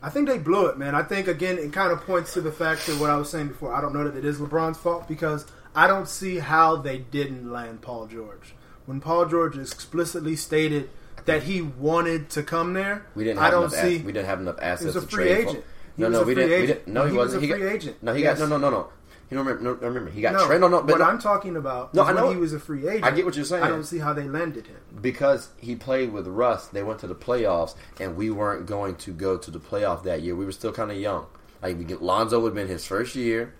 I 0.01 0.09
think 0.09 0.27
they 0.27 0.37
blew 0.37 0.65
it, 0.67 0.77
man. 0.77 0.95
I 0.95 1.03
think 1.03 1.27
again 1.27 1.57
it 1.57 1.71
kind 1.73 1.91
of 1.91 2.01
points 2.01 2.33
to 2.33 2.41
the 2.41 2.51
fact 2.51 2.85
that 2.87 2.99
what 2.99 3.09
I 3.09 3.15
was 3.15 3.29
saying 3.29 3.49
before. 3.49 3.73
I 3.73 3.81
don't 3.81 3.93
know 3.93 4.03
that 4.03 4.17
it 4.17 4.25
is 4.25 4.39
LeBron's 4.39 4.77
fault 4.77 5.07
because 5.07 5.45
I 5.75 5.87
don't 5.87 6.07
see 6.09 6.39
how 6.39 6.75
they 6.77 6.97
didn't 6.97 7.51
land 7.51 7.81
Paul 7.81 8.07
George 8.07 8.53
when 8.85 8.99
Paul 8.99 9.25
George 9.27 9.57
explicitly 9.57 10.35
stated 10.35 10.89
that 11.25 11.43
he 11.43 11.61
wanted 11.61 12.29
to 12.31 12.43
come 12.43 12.73
there. 12.73 13.05
We 13.15 13.23
didn't. 13.25 13.39
I 13.39 13.51
don't 13.51 13.69
see. 13.71 13.97
ass- 13.97 14.03
we 14.03 14.11
didn't 14.11 14.25
have 14.27 14.39
enough 14.39 14.57
assets 14.61 14.81
He 14.81 14.85
was 14.87 14.95
a 14.97 15.01
to 15.01 15.07
free 15.07 15.25
trade 15.25 15.47
agent. 15.47 15.65
No, 15.97 16.09
no, 16.09 16.23
we 16.23 16.35
didn't. 16.35 16.61
We 16.61 16.67
didn't. 16.67 16.87
No, 16.87 17.03
he, 17.05 17.11
He 17.11 17.17
was 17.17 17.25
wasn't. 17.35 17.43
a 17.43 17.45
he 17.47 17.51
free 17.53 17.61
got, 17.61 17.73
agent. 17.75 18.03
No, 18.03 18.13
he 18.13 18.23
Yes. 18.23 18.39
got. 18.39 18.49
No, 18.49 18.57
no, 18.57 18.69
no, 18.69 18.77
no. 18.77 18.89
You 19.29 19.35
don't 19.35 19.45
remember? 19.45 19.63
No, 19.81 19.87
remember 19.87 20.09
he 20.09 20.21
got 20.21 20.33
no, 20.33 20.45
traded. 20.45 20.61
No, 20.61 20.67
no. 20.69 20.81
But 20.83 20.99
what 20.99 21.01
I'm 21.01 21.19
talking 21.19 21.57
about 21.57 21.93
No, 21.93 22.03
I 22.03 22.13
know- 22.13 22.27
when 22.27 22.35
he 22.35 22.41
was 22.41 22.53
a 22.53 22.59
free 22.59 22.87
agent. 22.87 23.03
I 23.03 23.11
get 23.11 23.25
what 23.25 23.35
you're 23.35 23.43
saying. 23.43 23.63
I 23.63 23.67
don't 23.67 23.83
see 23.83 23.99
how 23.99 24.13
they 24.13 24.23
landed 24.23 24.67
him. 24.67 24.77
because 25.01 25.49
he 25.57 25.75
played 25.75 26.13
with 26.13 26.27
Russ, 26.27 26.67
they 26.67 26.81
went 26.83 26.99
to 26.99 27.07
the 27.07 27.15
playoffs, 27.15 27.75
and 27.99 28.15
we 28.15 28.29
weren't 28.29 28.65
going 28.65 28.95
to 28.95 29.11
go 29.11 29.37
to 29.37 29.51
the 29.51 29.59
playoff 29.59 30.03
that 30.03 30.21
year. 30.21 30.35
We 30.35 30.45
were 30.45 30.51
still 30.53 30.71
kind 30.71 30.91
of 30.91 30.97
young. 30.97 31.25
Like 31.61 31.77
we 31.77 31.83
get, 31.83 32.01
Lonzo 32.01 32.39
would 32.39 32.49
have 32.49 32.55
been 32.55 32.67
his 32.67 32.85
first 32.85 33.15
year. 33.15 33.53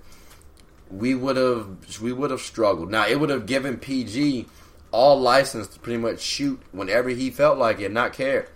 We 0.90 1.16
would 1.16 1.36
have 1.36 2.00
we 2.02 2.14
would 2.14 2.32
have 2.32 2.40
struggled. 2.40 2.90
Now 2.90 3.06
it 3.08 3.20
would 3.20 3.30
have 3.30 3.46
given 3.46 3.78
PG 3.78 4.46
all 4.92 5.20
license 5.20 5.68
to 5.68 5.80
pretty 5.80 5.98
much 6.00 6.22
shoot 6.22 6.62
whenever 6.72 7.10
he 7.10 7.30
felt 7.30 7.58
like 7.58 7.82
it, 7.82 7.92
not 7.92 8.14
care. 8.14 8.48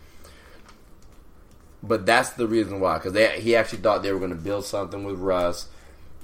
But 1.84 2.06
that's 2.06 2.30
the 2.32 2.48
reason 2.48 2.80
why, 2.80 3.00
because 3.00 3.42
he 3.42 3.56
actually 3.56 3.80
thought 3.80 4.04
they 4.04 4.14
were 4.14 4.20
going 4.20 4.32
to 4.32 4.36
build 4.38 4.66
something 4.66 5.04
with 5.04 5.18
Russ. 5.18 5.68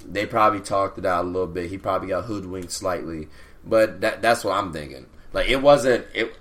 They 0.06 0.26
probably 0.26 0.62
talked 0.62 0.98
it 0.98 1.06
out 1.06 1.26
a 1.26 1.28
little 1.28 1.48
bit. 1.48 1.70
He 1.70 1.78
probably 1.78 2.10
got 2.10 2.26
hoodwinked 2.26 2.72
slightly, 2.72 3.28
but 3.66 4.02
that 4.02 4.22
that's 4.22 4.44
what 4.44 4.54
I'm 4.54 4.72
thinking. 4.72 5.08
Like 5.34 5.50
it 5.50 5.62
wasn't 5.62 6.06
it, 6.14 6.36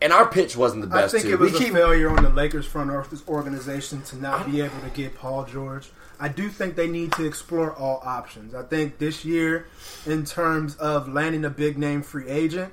and 0.00 0.12
our 0.12 0.28
pitch 0.28 0.56
wasn't 0.56 0.82
the 0.82 0.88
best. 0.88 1.14
I 1.14 1.18
think 1.18 1.24
too. 1.24 1.34
it 1.34 1.38
was 1.38 1.52
we 1.52 1.58
a 1.58 1.60
keep 1.60 1.72
failure 1.72 2.10
on 2.10 2.22
the 2.22 2.30
Lakers 2.30 2.66
front 2.66 2.90
office 2.90 3.22
organization 3.28 4.02
to 4.02 4.16
not 4.16 4.50
be 4.50 4.60
able 4.60 4.80
to 4.80 4.90
get 4.90 5.14
Paul 5.14 5.44
George. 5.44 5.90
I 6.20 6.28
do 6.28 6.48
think 6.48 6.76
they 6.76 6.88
need 6.88 7.12
to 7.12 7.24
explore 7.24 7.72
all 7.74 8.00
options. 8.04 8.54
I 8.54 8.62
think 8.62 8.98
this 8.98 9.24
year, 9.24 9.66
in 10.06 10.24
terms 10.24 10.76
of 10.76 11.08
landing 11.08 11.44
a 11.44 11.50
big 11.50 11.78
name 11.78 12.02
free 12.02 12.28
agent, 12.28 12.72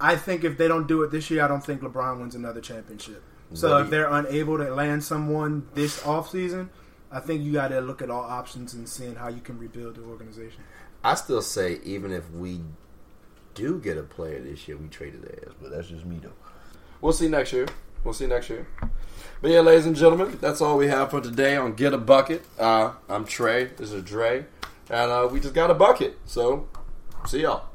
I 0.00 0.16
think 0.16 0.44
if 0.44 0.58
they 0.58 0.68
don't 0.68 0.86
do 0.86 1.02
it 1.02 1.10
this 1.10 1.30
year, 1.30 1.42
I 1.42 1.48
don't 1.48 1.64
think 1.64 1.80
LeBron 1.80 2.18
wins 2.18 2.34
another 2.34 2.60
championship. 2.60 3.22
So 3.52 3.78
if 3.78 3.90
they're 3.90 4.08
unable 4.08 4.58
to 4.58 4.72
land 4.72 5.02
someone 5.02 5.66
this 5.74 6.00
offseason, 6.02 6.68
I 7.12 7.20
think 7.20 7.42
you 7.42 7.52
got 7.52 7.68
to 7.68 7.80
look 7.80 8.02
at 8.02 8.10
all 8.10 8.22
options 8.22 8.74
and 8.74 8.88
seeing 8.88 9.16
how 9.16 9.28
you 9.28 9.40
can 9.40 9.58
rebuild 9.58 9.96
the 9.96 10.02
organization. 10.02 10.62
I 11.02 11.14
still 11.14 11.42
say 11.42 11.80
even 11.82 12.12
if 12.12 12.30
we 12.30 12.60
do 13.54 13.78
get 13.78 13.98
a 13.98 14.02
player 14.02 14.40
this 14.40 14.68
year, 14.68 14.76
we 14.76 14.88
traded 14.88 15.24
ass. 15.24 15.54
But 15.60 15.70
that's 15.70 15.88
just 15.88 16.04
me 16.04 16.20
though. 16.22 16.32
We'll 17.00 17.12
see 17.12 17.28
next 17.28 17.52
year. 17.52 17.66
We'll 18.04 18.14
see 18.14 18.26
next 18.26 18.48
year. 18.48 18.66
But 19.42 19.50
yeah, 19.50 19.60
ladies 19.60 19.86
and 19.86 19.96
gentlemen, 19.96 20.38
that's 20.40 20.60
all 20.60 20.76
we 20.76 20.88
have 20.88 21.10
for 21.10 21.20
today 21.20 21.56
on 21.56 21.74
Get 21.74 21.94
a 21.94 21.98
Bucket. 21.98 22.44
Uh, 22.58 22.92
I'm 23.08 23.24
Trey. 23.24 23.64
This 23.64 23.92
is 23.92 24.04
Dre. 24.04 24.44
And 24.88 25.10
uh, 25.10 25.28
we 25.30 25.40
just 25.40 25.54
got 25.54 25.70
a 25.70 25.74
bucket. 25.74 26.18
So, 26.26 26.68
see 27.26 27.42
y'all. 27.42 27.69